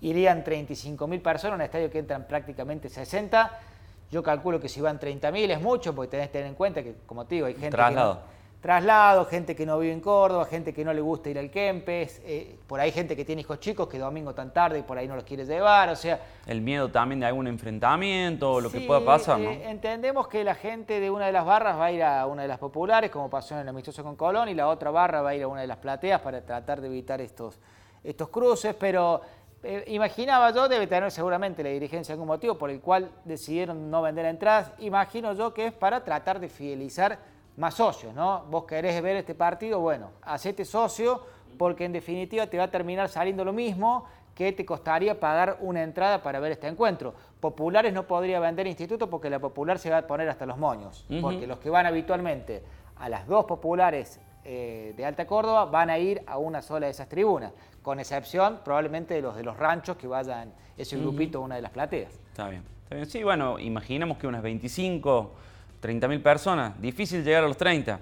irían 0.00 0.42
35 0.42 1.06
mil 1.06 1.20
personas, 1.20 1.54
un 1.56 1.62
estadio 1.62 1.90
que 1.90 1.98
entran 2.00 2.26
prácticamente 2.26 2.88
60. 2.88 3.60
Yo 4.12 4.22
calculo 4.22 4.60
que 4.60 4.68
si 4.68 4.82
van 4.82 5.00
30 5.00 5.32
mil 5.32 5.50
es 5.50 5.60
mucho, 5.60 5.94
porque 5.94 6.10
tenés 6.10 6.26
que 6.26 6.34
tener 6.34 6.48
en 6.48 6.54
cuenta 6.54 6.82
que, 6.82 6.96
como 7.06 7.24
te 7.24 7.36
digo, 7.36 7.46
hay 7.46 7.54
gente 7.54 7.70
Traslado. 7.70 8.16
que 8.16 8.20
no, 8.20 8.32
traslado, 8.60 9.24
gente 9.24 9.56
que 9.56 9.64
no 9.64 9.78
vive 9.78 9.94
en 9.94 10.00
Córdoba, 10.00 10.44
gente 10.44 10.74
que 10.74 10.84
no 10.84 10.92
le 10.92 11.00
gusta 11.00 11.30
ir 11.30 11.38
al 11.38 11.50
Kempes, 11.50 12.20
eh, 12.26 12.58
por 12.66 12.78
ahí 12.78 12.92
gente 12.92 13.16
que 13.16 13.24
tiene 13.24 13.40
hijos 13.40 13.58
chicos 13.58 13.88
que 13.88 13.98
domingo 13.98 14.34
tan 14.34 14.52
tarde 14.52 14.80
y 14.80 14.82
por 14.82 14.98
ahí 14.98 15.08
no 15.08 15.16
los 15.16 15.24
quiere 15.24 15.46
llevar, 15.46 15.88
o 15.88 15.96
sea, 15.96 16.20
El 16.46 16.60
miedo 16.60 16.90
también 16.90 17.20
de 17.20 17.26
algún 17.26 17.46
enfrentamiento 17.46 18.52
o 18.52 18.60
lo 18.60 18.70
que 18.70 18.82
pueda 18.82 19.02
pasar, 19.02 19.40
¿no? 19.40 19.50
eh, 19.50 19.70
entendemos 19.70 20.28
que 20.28 20.44
la 20.44 20.56
gente 20.56 21.00
de 21.00 21.10
una 21.10 21.24
de 21.24 21.32
las 21.32 21.46
barras 21.46 21.78
va 21.78 21.86
a 21.86 21.92
ir 21.92 22.02
a 22.02 22.26
una 22.26 22.42
de 22.42 22.48
las 22.48 22.58
populares, 22.58 23.10
como 23.10 23.30
pasó 23.30 23.54
en 23.54 23.62
el 23.62 23.68
amistoso 23.68 24.04
con 24.04 24.14
Colón, 24.14 24.50
y 24.50 24.54
la 24.54 24.68
otra 24.68 24.90
barra 24.90 25.22
va 25.22 25.30
a 25.30 25.34
ir 25.34 25.42
a 25.42 25.48
una 25.48 25.62
de 25.62 25.66
las 25.66 25.78
plateas 25.78 26.20
para 26.20 26.42
tratar 26.42 26.82
de 26.82 26.88
evitar 26.88 27.22
estos, 27.22 27.58
estos 28.04 28.28
cruces, 28.28 28.74
pero 28.78 29.22
eh, 29.62 29.84
imaginaba 29.88 30.50
yo, 30.50 30.68
debe 30.68 30.86
tener 30.86 31.10
seguramente 31.10 31.62
la 31.62 31.70
dirigencia 31.70 32.12
algún 32.14 32.28
motivo 32.28 32.56
por 32.56 32.70
el 32.70 32.80
cual 32.80 33.10
decidieron 33.24 33.90
no 33.90 34.02
vender 34.02 34.26
entradas, 34.26 34.72
imagino 34.78 35.32
yo 35.34 35.54
que 35.54 35.66
es 35.66 35.72
para 35.72 36.02
tratar 36.02 36.40
de 36.40 36.48
fidelizar 36.48 37.18
más 37.56 37.74
socios, 37.74 38.14
¿no? 38.14 38.44
Vos 38.50 38.64
querés 38.64 39.00
ver 39.02 39.16
este 39.16 39.34
partido, 39.34 39.78
bueno, 39.78 40.10
hacete 40.22 40.64
socio, 40.64 41.22
porque 41.58 41.84
en 41.84 41.92
definitiva 41.92 42.46
te 42.46 42.58
va 42.58 42.64
a 42.64 42.70
terminar 42.70 43.08
saliendo 43.08 43.44
lo 43.44 43.52
mismo 43.52 44.04
que 44.34 44.52
te 44.52 44.64
costaría 44.64 45.20
pagar 45.20 45.58
una 45.60 45.82
entrada 45.82 46.22
para 46.22 46.40
ver 46.40 46.52
este 46.52 46.66
encuentro. 46.66 47.14
Populares 47.38 47.92
no 47.92 48.06
podría 48.06 48.40
vender 48.40 48.66
instituto 48.66 49.08
porque 49.10 49.28
la 49.28 49.38
popular 49.38 49.78
se 49.78 49.90
va 49.90 49.98
a 49.98 50.06
poner 50.06 50.28
hasta 50.28 50.46
los 50.46 50.56
moños, 50.56 51.06
porque 51.20 51.46
los 51.46 51.58
que 51.58 51.70
van 51.70 51.86
habitualmente 51.86 52.64
a 52.96 53.08
las 53.08 53.26
dos 53.26 53.44
populares 53.44 54.18
eh, 54.44 54.94
de 54.96 55.04
Alta 55.04 55.26
Córdoba 55.26 55.66
van 55.66 55.90
a 55.90 55.98
ir 55.98 56.22
a 56.26 56.38
una 56.38 56.62
sola 56.62 56.86
de 56.86 56.92
esas 56.92 57.08
tribunas, 57.08 57.52
con 57.82 58.00
excepción 58.00 58.60
probablemente 58.64 59.14
de 59.14 59.22
los 59.22 59.36
de 59.36 59.42
los 59.44 59.56
ranchos 59.56 59.96
que 59.96 60.06
vayan 60.06 60.52
ese 60.76 60.96
grupito 60.96 61.38
a 61.38 61.40
una 61.42 61.56
de 61.56 61.62
las 61.62 61.70
plateas. 61.70 62.12
Está 62.30 62.48
bien. 62.48 62.62
Está 62.82 62.96
bien. 62.96 63.06
Sí, 63.06 63.22
bueno, 63.22 63.58
imaginemos 63.58 64.18
que 64.18 64.26
unas 64.26 64.42
25, 64.42 65.32
30 65.80 66.08
mil 66.08 66.20
personas. 66.20 66.80
Difícil 66.80 67.24
llegar 67.24 67.44
a 67.44 67.48
los 67.48 67.56
30. 67.56 68.00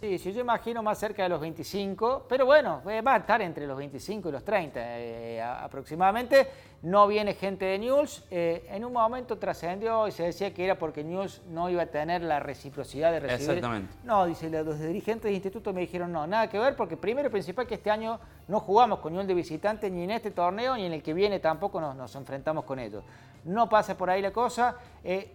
Sí, 0.00 0.18
sí, 0.18 0.32
yo 0.32 0.40
imagino 0.40 0.82
más 0.82 0.98
cerca 0.98 1.24
de 1.24 1.28
los 1.28 1.38
25, 1.42 2.24
pero 2.26 2.46
bueno, 2.46 2.80
eh, 2.88 3.02
va 3.02 3.16
a 3.16 3.18
estar 3.18 3.42
entre 3.42 3.66
los 3.66 3.76
25 3.76 4.30
y 4.30 4.32
los 4.32 4.42
30 4.42 4.80
eh, 4.82 5.42
aproximadamente. 5.42 6.48
No 6.80 7.06
viene 7.06 7.34
gente 7.34 7.66
de 7.66 7.78
News. 7.78 8.24
eh, 8.30 8.66
en 8.70 8.86
un 8.86 8.94
momento 8.94 9.36
trascendió 9.36 10.08
y 10.08 10.12
se 10.12 10.22
decía 10.22 10.54
que 10.54 10.64
era 10.64 10.78
porque 10.78 11.04
News 11.04 11.42
no 11.50 11.68
iba 11.68 11.82
a 11.82 11.86
tener 11.86 12.22
la 12.22 12.40
reciprocidad 12.40 13.12
de 13.12 13.20
recibir. 13.20 13.50
Exactamente. 13.50 13.94
No, 14.02 14.24
dice, 14.24 14.48
los 14.48 14.78
dirigentes 14.78 15.24
del 15.24 15.34
instituto 15.34 15.74
me 15.74 15.82
dijeron 15.82 16.10
no, 16.10 16.26
nada 16.26 16.48
que 16.48 16.58
ver, 16.58 16.76
porque 16.76 16.96
primero 16.96 17.28
y 17.28 17.30
principal 17.30 17.66
que 17.66 17.74
este 17.74 17.90
año 17.90 18.18
no 18.48 18.58
jugamos 18.60 19.00
con 19.00 19.12
News 19.12 19.26
de 19.26 19.34
visitante 19.34 19.90
ni 19.90 20.04
en 20.04 20.12
este 20.12 20.30
torneo 20.30 20.76
ni 20.76 20.86
en 20.86 20.94
el 20.94 21.02
que 21.02 21.12
viene 21.12 21.40
tampoco 21.40 21.78
nos, 21.78 21.94
nos 21.94 22.14
enfrentamos 22.14 22.64
con 22.64 22.78
ellos. 22.78 23.04
No 23.44 23.68
pasa 23.68 23.98
por 23.98 24.08
ahí 24.08 24.22
la 24.22 24.32
cosa. 24.32 24.76
eh, 25.04 25.32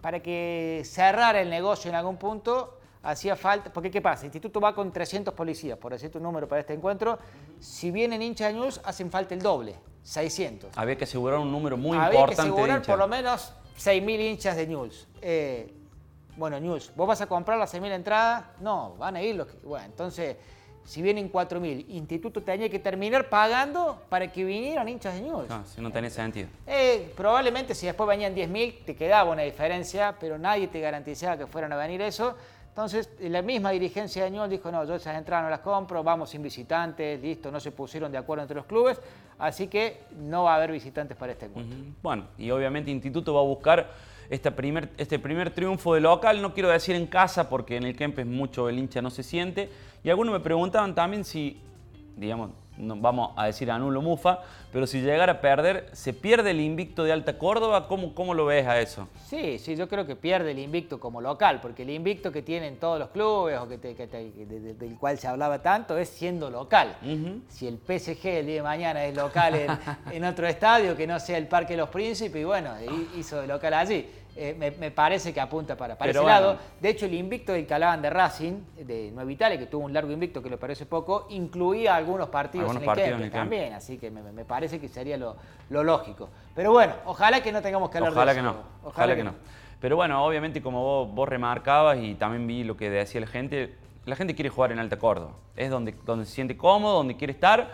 para 0.00 0.20
que 0.20 0.80
cerrara 0.86 1.42
el 1.42 1.50
negocio 1.50 1.90
en 1.90 1.94
algún 1.94 2.16
punto, 2.16 2.79
hacía 3.02 3.36
falta, 3.36 3.72
porque 3.72 3.90
¿qué 3.90 4.00
pasa? 4.00 4.22
El 4.22 4.26
instituto 4.26 4.60
va 4.60 4.74
con 4.74 4.92
300 4.92 5.32
policías, 5.34 5.78
por 5.78 5.92
decirte 5.92 6.18
un 6.18 6.24
número 6.24 6.46
para 6.46 6.60
este 6.60 6.74
encuentro, 6.74 7.18
si 7.58 7.90
vienen 7.90 8.22
hinchas 8.22 8.52
de 8.52 8.58
News, 8.58 8.80
hacen 8.84 9.10
falta 9.10 9.34
el 9.34 9.42
doble, 9.42 9.76
600. 10.02 10.76
Había 10.76 10.96
que 10.96 11.04
asegurar 11.04 11.38
un 11.38 11.50
número 11.50 11.76
muy 11.76 11.96
Había 11.96 12.10
que 12.10 12.16
importante 12.16 12.52
asegurar 12.52 12.82
por 12.82 12.98
lo 12.98 13.08
menos 13.08 13.52
6.000 13.78 14.20
hinchas 14.20 14.56
de 14.56 14.66
News. 14.66 15.08
Eh, 15.22 15.72
bueno, 16.36 16.60
News, 16.60 16.92
¿vos 16.94 17.08
vas 17.08 17.20
a 17.20 17.26
comprar 17.26 17.58
las 17.58 17.72
6.000 17.74 17.92
entradas? 17.92 18.44
No, 18.60 18.94
van 18.98 19.16
a 19.16 19.22
ir 19.22 19.34
los 19.34 19.46
que... 19.46 19.56
Bueno, 19.66 19.86
entonces, 19.86 20.36
si 20.84 21.02
vienen 21.02 21.30
4.000, 21.30 21.86
Instituto 21.88 22.42
tenía 22.42 22.68
que 22.68 22.78
terminar 22.78 23.28
pagando 23.28 24.02
para 24.08 24.30
que 24.30 24.44
vinieran 24.44 24.88
hinchas 24.88 25.14
de 25.14 25.22
News. 25.22 25.48
No, 25.48 25.64
si 25.66 25.80
no 25.80 25.90
tenía 25.90 26.10
sentido. 26.10 26.48
Eh, 26.66 27.12
probablemente 27.16 27.74
si 27.74 27.86
después 27.86 28.08
venían 28.08 28.34
10.000 28.34 28.84
te 28.84 28.96
quedaba 28.96 29.30
una 29.30 29.42
diferencia, 29.42 30.14
pero 30.18 30.38
nadie 30.38 30.68
te 30.68 30.80
garantizaba 30.80 31.38
que 31.38 31.46
fueran 31.46 31.72
a 31.72 31.76
venir 31.76 32.00
eso. 32.02 32.36
Entonces, 32.70 33.10
la 33.20 33.42
misma 33.42 33.70
dirigencia 33.72 34.24
de 34.24 34.30
Ñol 34.30 34.48
dijo, 34.48 34.70
no, 34.70 34.84
yo 34.84 34.94
esas 34.94 35.18
entradas 35.18 35.44
no 35.44 35.50
las 35.50 35.60
compro, 35.60 36.02
vamos 36.02 36.30
sin 36.30 36.42
visitantes, 36.42 37.20
listo, 37.20 37.50
no 37.50 37.60
se 37.60 37.72
pusieron 37.72 38.10
de 38.10 38.16
acuerdo 38.16 38.42
entre 38.42 38.56
los 38.56 38.64
clubes, 38.64 39.00
así 39.38 39.66
que 39.66 40.04
no 40.16 40.44
va 40.44 40.54
a 40.54 40.56
haber 40.56 40.70
visitantes 40.70 41.16
para 41.16 41.32
este 41.32 41.46
encuentro. 41.46 41.76
Bueno, 42.00 42.28
y 42.38 42.50
obviamente 42.50 42.90
Instituto 42.90 43.34
va 43.34 43.40
a 43.40 43.44
buscar 43.44 43.90
esta 44.30 44.52
primer, 44.54 44.88
este 44.96 45.18
primer 45.18 45.50
triunfo 45.50 45.94
de 45.94 46.00
local, 46.00 46.40
no 46.40 46.54
quiero 46.54 46.68
decir 46.68 46.94
en 46.94 47.08
casa 47.08 47.48
porque 47.48 47.76
en 47.76 47.82
el 47.82 47.96
Kempes 47.96 48.24
mucho 48.24 48.68
el 48.68 48.78
hincha 48.78 49.02
no 49.02 49.10
se 49.10 49.24
siente. 49.24 49.68
Y 50.04 50.08
algunos 50.08 50.32
me 50.32 50.40
preguntaban 50.40 50.94
también 50.94 51.24
si, 51.24 51.60
digamos, 52.16 52.52
no 52.80 52.96
vamos 52.96 53.32
a 53.36 53.46
decir 53.46 53.70
anulo 53.70 54.00
mufa, 54.02 54.40
pero 54.72 54.86
si 54.86 55.00
llegara 55.00 55.32
a 55.34 55.40
perder, 55.40 55.88
¿se 55.92 56.12
pierde 56.12 56.50
el 56.52 56.60
invicto 56.60 57.04
de 57.04 57.12
Alta 57.12 57.38
Córdoba? 57.38 57.86
¿Cómo, 57.88 58.14
cómo 58.14 58.34
lo 58.34 58.46
ves 58.46 58.66
a 58.66 58.80
eso? 58.80 59.08
Sí, 59.26 59.58
sí, 59.58 59.76
yo 59.76 59.88
creo 59.88 60.06
que 60.06 60.16
pierde 60.16 60.50
el 60.52 60.58
invicto 60.58 60.98
como 61.00 61.20
local, 61.20 61.60
porque 61.60 61.82
el 61.82 61.90
invicto 61.90 62.32
que 62.32 62.42
tienen 62.42 62.76
todos 62.78 62.98
los 62.98 63.08
clubes 63.10 63.58
o 63.58 63.68
que 63.68 63.78
te- 63.78 63.94
que 63.94 64.06
te- 64.06 64.32
que 64.32 64.46
de- 64.46 64.60
de- 64.60 64.74
del 64.74 64.96
cual 64.96 65.18
se 65.18 65.28
hablaba 65.28 65.60
tanto 65.60 65.98
es 65.98 66.08
siendo 66.08 66.50
local. 66.50 66.96
Si 67.48 67.66
el 67.66 67.78
PSG 67.78 68.38
el 68.40 68.46
día 68.46 68.56
de 68.56 68.62
mañana 68.62 69.04
es 69.04 69.14
local 69.16 69.54
en, 69.54 69.68
en 70.12 70.24
otro 70.24 70.46
estadio 70.46 70.96
que 70.96 71.06
no 71.06 71.18
sea 71.20 71.38
el 71.38 71.46
Parque 71.48 71.74
de 71.74 71.78
los 71.78 71.88
Príncipes, 71.90 72.40
y 72.40 72.44
bueno, 72.44 72.70
hi- 72.80 73.18
hizo 73.20 73.40
de 73.40 73.46
local 73.46 73.74
allí. 73.74 74.08
Eh, 74.36 74.54
me, 74.58 74.70
me 74.70 74.90
parece 74.90 75.34
que 75.34 75.40
apunta 75.40 75.76
para, 75.76 75.98
para 75.98 76.10
ese 76.10 76.20
bueno. 76.20 76.32
lado. 76.34 76.58
De 76.80 76.88
hecho, 76.88 77.06
el 77.06 77.14
invicto 77.14 77.52
del 77.52 77.66
Calaban 77.66 78.00
de 78.00 78.10
Racing, 78.10 78.54
de 78.76 79.10
Nueva 79.12 79.30
Italia, 79.30 79.58
que 79.58 79.66
tuvo 79.66 79.84
un 79.84 79.92
largo 79.92 80.12
invicto 80.12 80.42
que 80.42 80.48
le 80.48 80.56
parece 80.56 80.86
poco, 80.86 81.26
incluía 81.30 81.96
algunos 81.96 82.28
partidos 82.28 82.70
Algunos 82.70 82.82
en 82.82 82.88
el 82.88 82.94
partidos 82.94 83.18
en 83.20 83.24
el 83.26 83.30
también, 83.32 83.72
así 83.74 83.98
que 83.98 84.10
me, 84.10 84.22
me 84.22 84.44
parece 84.44 84.78
que 84.80 84.88
sería 84.88 85.16
lo, 85.16 85.36
lo 85.68 85.82
lógico. 85.82 86.28
Pero 86.54 86.72
bueno, 86.72 86.94
ojalá 87.06 87.42
que 87.42 87.52
no 87.52 87.60
tengamos 87.60 87.90
que 87.90 87.98
hablar 87.98 88.12
Ojalá 88.12 88.32
de 88.32 88.40
que 88.40 88.46
eso. 88.46 88.52
no, 88.54 88.88
ojalá 88.88 89.16
que 89.16 89.24
no. 89.24 89.34
Pero 89.80 89.96
bueno, 89.96 90.24
obviamente 90.24 90.62
como 90.62 90.82
vos, 90.82 91.14
vos 91.14 91.28
remarcabas 91.28 91.98
y 91.98 92.14
también 92.14 92.46
vi 92.46 92.64
lo 92.64 92.76
que 92.76 92.88
decía 92.90 93.20
la 93.20 93.26
gente, 93.26 93.74
la 94.04 94.14
gente 94.14 94.34
quiere 94.34 94.48
jugar 94.50 94.72
en 94.72 94.78
Alta 94.78 94.98
Córdoba. 94.98 95.32
Es 95.56 95.70
donde, 95.70 95.94
donde 96.04 96.24
se 96.24 96.32
siente 96.32 96.56
cómodo, 96.56 96.96
donde 96.98 97.16
quiere 97.16 97.32
estar. 97.32 97.70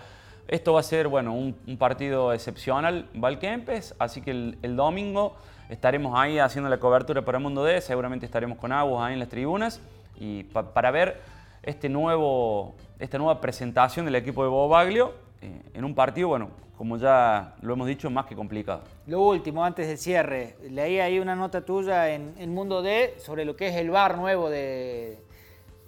Esto 0.48 0.72
va 0.72 0.80
a 0.80 0.84
ser, 0.84 1.08
bueno, 1.08 1.34
un, 1.34 1.56
un 1.66 1.76
partido 1.76 2.32
excepcional, 2.32 3.08
Valkempes, 3.14 3.96
así 3.98 4.22
que 4.22 4.30
el, 4.30 4.58
el 4.62 4.76
domingo 4.76 5.34
estaremos 5.68 6.18
ahí 6.18 6.38
haciendo 6.38 6.68
la 6.70 6.78
cobertura 6.78 7.22
para 7.22 7.38
Mundo 7.38 7.64
D, 7.64 7.80
seguramente 7.80 8.26
estaremos 8.26 8.58
con 8.58 8.72
Aguas 8.72 9.06
ahí 9.06 9.14
en 9.14 9.20
las 9.20 9.28
tribunas 9.28 9.80
y 10.18 10.44
pa- 10.44 10.72
para 10.72 10.90
ver 10.90 11.20
este 11.62 11.88
nuevo, 11.88 12.74
esta 12.98 13.18
nueva 13.18 13.40
presentación 13.40 14.04
del 14.06 14.14
equipo 14.14 14.42
de 14.42 14.48
Bobaglio 14.48 15.14
eh, 15.42 15.62
en 15.74 15.84
un 15.84 15.94
partido, 15.94 16.28
bueno, 16.28 16.48
como 16.78 16.96
ya 16.98 17.54
lo 17.62 17.72
hemos 17.72 17.86
dicho, 17.88 18.10
más 18.10 18.26
que 18.26 18.36
complicado. 18.36 18.82
Lo 19.06 19.20
último, 19.22 19.64
antes 19.64 19.88
del 19.88 19.98
cierre, 19.98 20.56
leí 20.70 21.00
ahí 21.00 21.18
una 21.18 21.34
nota 21.34 21.62
tuya 21.62 22.10
en, 22.10 22.34
en 22.38 22.54
Mundo 22.54 22.82
D 22.82 23.14
sobre 23.18 23.44
lo 23.44 23.56
que 23.56 23.68
es 23.68 23.76
el 23.76 23.90
bar 23.90 24.18
nuevo 24.18 24.50
de, 24.50 25.18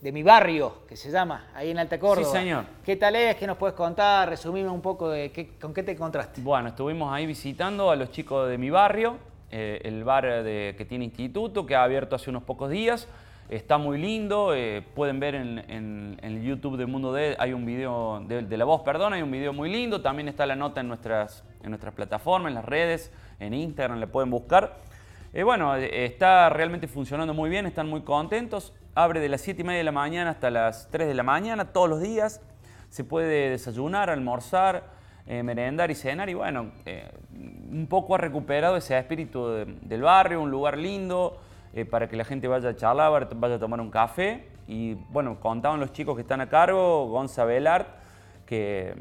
de 0.01 0.13
mi 0.13 0.23
barrio, 0.23 0.79
que 0.89 0.97
se 0.97 1.11
llama, 1.11 1.49
ahí 1.55 1.71
en 1.71 1.79
Alta 1.79 1.99
Córdoba. 2.01 2.33
Sí, 2.33 2.39
señor. 2.39 2.65
¿Qué 2.85 2.97
tal 2.97 3.17
es? 3.17 3.37
¿Qué 3.37 3.47
nos 3.47 3.59
puedes 3.59 3.77
contar? 3.77 4.29
Resumirme 4.31 4.71
un 4.71 4.81
poco 4.81 5.11
de 5.11 5.31
qué, 5.31 5.51
con 5.61 5.75
qué 5.75 5.83
te 5.83 5.93
encontraste. 5.93 6.41
Bueno, 6.41 6.69
estuvimos 6.71 7.13
ahí 7.13 7.27
visitando 7.27 7.91
a 7.91 7.97
los 7.97 8.11
chicos 8.11 8.49
de 8.49 8.57
mi 8.57 8.71
barrio, 8.71 9.17
eh, 9.51 9.81
el 9.85 10.05
bar 10.05 10.25
de- 10.43 10.75
que 10.77 10.85
tiene 10.85 11.05
instituto, 11.05 11.67
que 11.67 11.75
ha 11.77 11.83
abierto 11.85 12.17
hace 12.17 12.31
unos 12.31 12.43
pocos 12.43 12.71
días. 12.71 13.09
Está 13.49 13.79
muy 13.79 13.97
lindo, 13.99 14.55
eh, 14.55 14.83
pueden 14.95 15.21
ver 15.21 15.35
en, 15.35 15.59
en- 15.69 16.43
YouTube 16.43 16.77
de 16.77 16.85
Mundo 16.87 17.13
D, 17.13 17.35
hay 17.39 17.53
un 17.55 17.65
video, 17.67 18.21
de, 18.27 18.57
La 18.57 18.65
Voz, 18.65 18.83
perdón, 18.83 19.13
hay 19.15 19.23
un 19.23 19.31
video 19.31 19.53
muy 19.53 19.71
lindo. 19.71 20.01
También 20.03 20.29
está 20.29 20.45
la 20.47 20.55
nota 20.57 20.81
en 20.83 20.89
nuestras, 20.89 21.45
en 21.63 21.71
nuestras 21.71 21.95
plataformas, 21.95 22.51
en 22.51 22.55
las 22.55 22.65
redes, 22.65 23.13
en 23.41 23.55
Instagram, 23.55 24.01
la 24.01 24.07
pueden 24.07 24.31
buscar. 24.31 24.77
Eh, 25.33 25.43
bueno, 25.43 25.77
eh, 25.77 26.05
está 26.05 26.49
realmente 26.51 26.89
funcionando 26.89 27.33
muy 27.35 27.49
bien, 27.51 27.67
están 27.67 27.89
muy 27.89 28.03
contentos. 28.03 28.73
Abre 28.95 29.21
de 29.21 29.29
las 29.29 29.41
7 29.43 29.63
y 29.63 29.65
media 29.65 29.79
de 29.79 29.85
la 29.85 29.93
mañana 29.93 30.31
hasta 30.31 30.51
las 30.51 30.89
3 30.91 31.07
de 31.09 31.15
la 31.15 31.23
mañana 31.23 31.73
todos 31.73 31.89
los 31.89 32.01
días. 32.03 32.41
Se 32.91 33.05
puede 33.05 33.51
desayunar, 33.51 34.09
almorzar, 34.11 34.85
eh, 35.29 35.43
merendar 35.43 35.91
y 35.91 35.95
cenar. 35.95 36.29
Y 36.29 36.35
bueno, 36.35 36.73
eh, 36.87 37.09
un 37.71 37.87
poco 37.89 38.15
ha 38.15 38.19
recuperado 38.19 38.77
ese 38.77 38.99
espíritu 38.99 39.47
de- 39.49 39.67
del 39.83 40.03
barrio, 40.03 40.41
un 40.43 40.51
lugar 40.51 40.77
lindo 40.79 41.39
eh, 41.75 41.85
para 41.85 42.09
que 42.09 42.17
la 42.17 42.25
gente 42.25 42.49
vaya 42.49 42.71
a 42.71 42.75
charlar, 42.77 43.29
vaya 43.37 43.57
a 43.57 43.59
tomar 43.59 43.81
un 43.81 43.91
café. 43.91 44.49
Y 44.67 44.95
bueno, 45.11 45.39
contaban 45.39 45.79
los 45.81 45.93
chicos 45.93 46.17
que 46.17 46.23
están 46.23 46.41
a 46.41 46.49
cargo, 46.49 47.07
Gonza 47.09 47.45
Velart, 47.45 47.87
que 48.47 48.95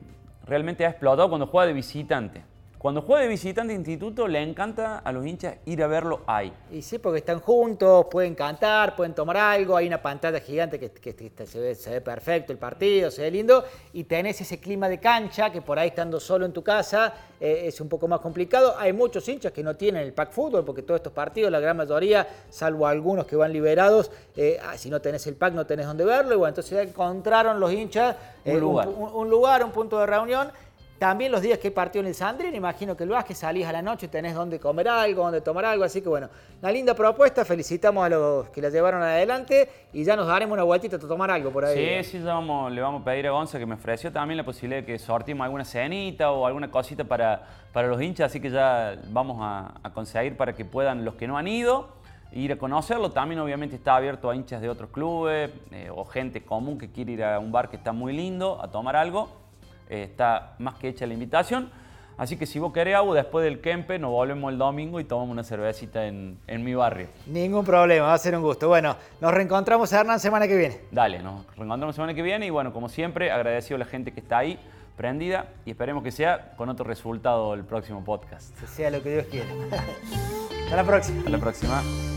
realmente 0.45 0.85
ha 0.85 0.89
explotado 0.89 1.29
cuando 1.29 1.47
juega 1.47 1.67
de 1.67 1.73
visitante. 1.73 2.43
Cuando 2.77 3.01
juega 3.01 3.23
de 3.23 3.29
visitante 3.29 3.73
de 3.73 3.77
instituto, 3.79 4.27
le 4.27 4.39
encanta 4.39 4.99
a 4.99 5.11
los 5.11 5.25
hinchas 5.25 5.55
ir 5.65 5.81
a 5.81 5.87
verlo 5.87 6.21
ahí. 6.27 6.53
Y 6.71 6.83
sí, 6.83 6.99
porque 6.99 7.19
están 7.19 7.39
juntos, 7.39 8.05
pueden 8.11 8.35
cantar, 8.35 8.95
pueden 8.95 9.15
tomar 9.15 9.37
algo, 9.37 9.75
hay 9.75 9.87
una 9.87 9.99
pantalla 9.99 10.39
gigante 10.39 10.79
que, 10.79 11.45
se, 11.75 11.89
ve, 11.89 12.01
perfecto 12.01 12.51
el 12.51 12.59
partido, 12.59 13.09
se 13.09 13.23
ve 13.23 13.31
lindo, 13.31 13.63
y 13.93 14.03
tenés 14.03 14.41
ese 14.41 14.59
clima 14.59 14.87
de 14.89 14.99
cancha 14.99 15.51
que 15.51 15.61
por 15.61 15.79
ahí 15.79 15.87
estando 15.87 16.19
solo 16.19 16.45
en 16.45 16.53
tu 16.53 16.63
casa 16.63 17.15
eh, 17.39 17.63
es 17.65 17.81
un 17.81 17.89
poco 17.89 18.07
más 18.07 18.19
complicado. 18.19 18.75
Hay 18.77 18.93
muchos 18.93 19.27
hinchas 19.27 19.51
que 19.51 19.63
no 19.63 19.75
tienen 19.75 20.03
el 20.03 20.13
pack 20.13 20.31
fútbol, 20.31 20.63
porque 20.63 20.83
todos 20.83 20.99
estos 20.99 21.13
partidos, 21.13 21.51
la 21.51 21.59
gran 21.59 21.77
mayoría, 21.77 22.27
salvo 22.51 22.85
algunos 22.85 23.25
que 23.25 23.35
van 23.35 23.51
liberados, 23.51 24.11
eh, 24.35 24.59
ah, 24.63 24.77
si 24.77 24.91
no 24.91 25.01
tenés 25.01 25.25
el 25.25 25.35
pack 25.35 25.55
no 25.55 25.65
tenés 25.65 25.87
dónde 25.87 26.05
verlo, 26.05 26.35
y 26.35 26.37
bueno, 26.37 26.49
entonces 26.49 26.77
ya 26.77 26.83
encontraron 26.83 27.59
los 27.59 27.73
hinchas 27.73 28.15
un, 28.45 28.59
lugar. 28.59 28.87
un 28.87 29.29
lugar, 29.29 29.63
un 29.63 29.71
punto 29.71 29.99
de 29.99 30.05
reunión 30.05 30.51
también 30.97 31.31
los 31.31 31.41
días 31.41 31.59
que 31.59 31.69
partió 31.69 32.01
en 32.01 32.07
el 32.07 32.15
Sandrín, 32.15 32.55
imagino 32.55 32.97
que 32.97 33.05
lo 33.05 33.17
que 33.23 33.35
salís 33.35 33.65
a 33.67 33.71
la 33.71 33.81
noche, 33.81 34.07
tenés 34.07 34.33
donde 34.33 34.59
comer 34.59 34.87
algo, 34.87 35.23
donde 35.23 35.41
tomar 35.41 35.65
algo, 35.65 35.83
así 35.83 36.01
que 36.01 36.09
bueno, 36.09 36.29
una 36.61 36.71
linda 36.71 36.95
propuesta, 36.95 37.45
felicitamos 37.45 38.05
a 38.05 38.09
los 38.09 38.49
que 38.49 38.61
la 38.61 38.69
llevaron 38.69 39.03
adelante 39.03 39.69
y 39.93 40.03
ya 40.03 40.15
nos 40.15 40.27
daremos 40.27 40.53
una 40.53 40.63
vueltita 40.63 40.95
a 40.95 40.99
tomar 40.99 41.29
algo 41.29 41.51
por 41.51 41.65
ahí. 41.65 42.03
Sí, 42.03 42.11
sí, 42.11 42.17
le 42.19 42.25
vamos 42.25 43.01
a 43.01 43.05
pedir 43.05 43.27
a 43.27 43.31
Gonza 43.31 43.59
que 43.59 43.65
me 43.65 43.75
ofreció 43.75 44.11
también 44.11 44.37
la 44.37 44.43
posibilidad 44.43 44.81
de 44.81 44.85
que 44.85 44.97
sortimos 44.97 45.45
alguna 45.45 45.65
cenita 45.65 46.31
o 46.31 46.45
alguna 46.45 46.71
cosita 46.71 47.03
para, 47.03 47.45
para 47.73 47.87
los 47.87 48.01
hinchas, 48.01 48.31
así 48.31 48.39
que 48.39 48.49
ya 48.49 48.95
vamos 49.09 49.37
a, 49.39 49.91
conseguir 49.93 50.35
para 50.35 50.53
que 50.53 50.65
puedan 50.65 51.05
los 51.05 51.15
que 51.15 51.27
no 51.27 51.37
han 51.37 51.47
ido 51.47 51.89
ir 52.31 52.51
a 52.51 52.57
conocerlo. 52.57 53.11
También 53.11 53.39
obviamente 53.39 53.75
está 53.75 53.95
abierto 53.95 54.29
a 54.29 54.35
hinchas 54.35 54.61
de 54.61 54.69
otros 54.69 54.89
clubes 54.89 55.51
eh, 55.71 55.89
o 55.93 56.05
gente 56.05 56.43
común 56.43 56.77
que 56.77 56.91
quiere 56.91 57.13
ir 57.13 57.23
a 57.23 57.39
un 57.39 57.51
bar 57.51 57.69
que 57.69 57.77
está 57.77 57.91
muy 57.91 58.13
lindo 58.13 58.59
a 58.61 58.69
tomar 58.69 58.95
algo. 58.95 59.46
Eh, 59.89 60.03
está 60.03 60.55
más 60.59 60.75
que 60.75 60.89
hecha 60.89 61.05
la 61.05 61.13
invitación. 61.13 61.69
Así 62.17 62.35
que 62.35 62.47
si 62.47 62.57
vos 62.57 62.73
querés 62.73 62.97
después 63.13 63.45
del 63.45 63.61
Kempe 63.61 63.99
nos 63.99 64.09
volvemos 64.09 64.51
el 64.51 64.57
domingo 64.57 64.99
y 64.99 65.03
tomamos 65.03 65.31
una 65.31 65.43
cervecita 65.43 66.07
en, 66.07 66.39
mi 66.47 66.73
barrio. 66.73 67.09
Ningún 67.27 67.63
problema, 67.63 68.07
va 68.07 68.13
a 68.15 68.17
ser 68.17 68.35
un 68.35 68.41
gusto. 68.41 68.67
Bueno, 68.67 68.97
nos 69.21 69.31
reencontramos, 69.31 69.93
Hernán, 69.93 70.19
semana 70.19 70.47
que 70.47 70.57
viene. 70.57 70.79
Dale, 70.91 71.19
nos 71.19 71.45
reencontramos 71.55 71.95
semana 71.95 72.15
que 72.15 72.23
viene 72.23 72.47
y 72.47 72.49
bueno, 72.49 72.73
como 72.73 72.89
siempre, 72.89 73.31
agradecido 73.31 73.75
a 73.75 73.79
la 73.79 73.85
gente 73.85 74.13
que 74.13 74.19
está 74.19 74.39
ahí, 74.39 74.59
prendida 74.95 75.49
y 75.63 75.71
esperemos 75.71 76.03
que 76.03 76.11
sea 76.11 76.55
con 76.57 76.69
otro 76.69 76.85
resultado 76.85 77.53
el 77.53 77.63
próximo 77.63 78.03
podcast. 78.03 78.59
Que 78.59 78.65
sea 78.65 78.89
lo 78.89 79.03
que 79.03 79.11
Dios 79.11 79.27
quiera. 79.27 79.49
Hasta 80.63 80.75
la 80.75 80.83
próxima. 80.83 81.19
Hasta 81.19 81.29
la 81.29 81.37
próxima. 81.37 82.16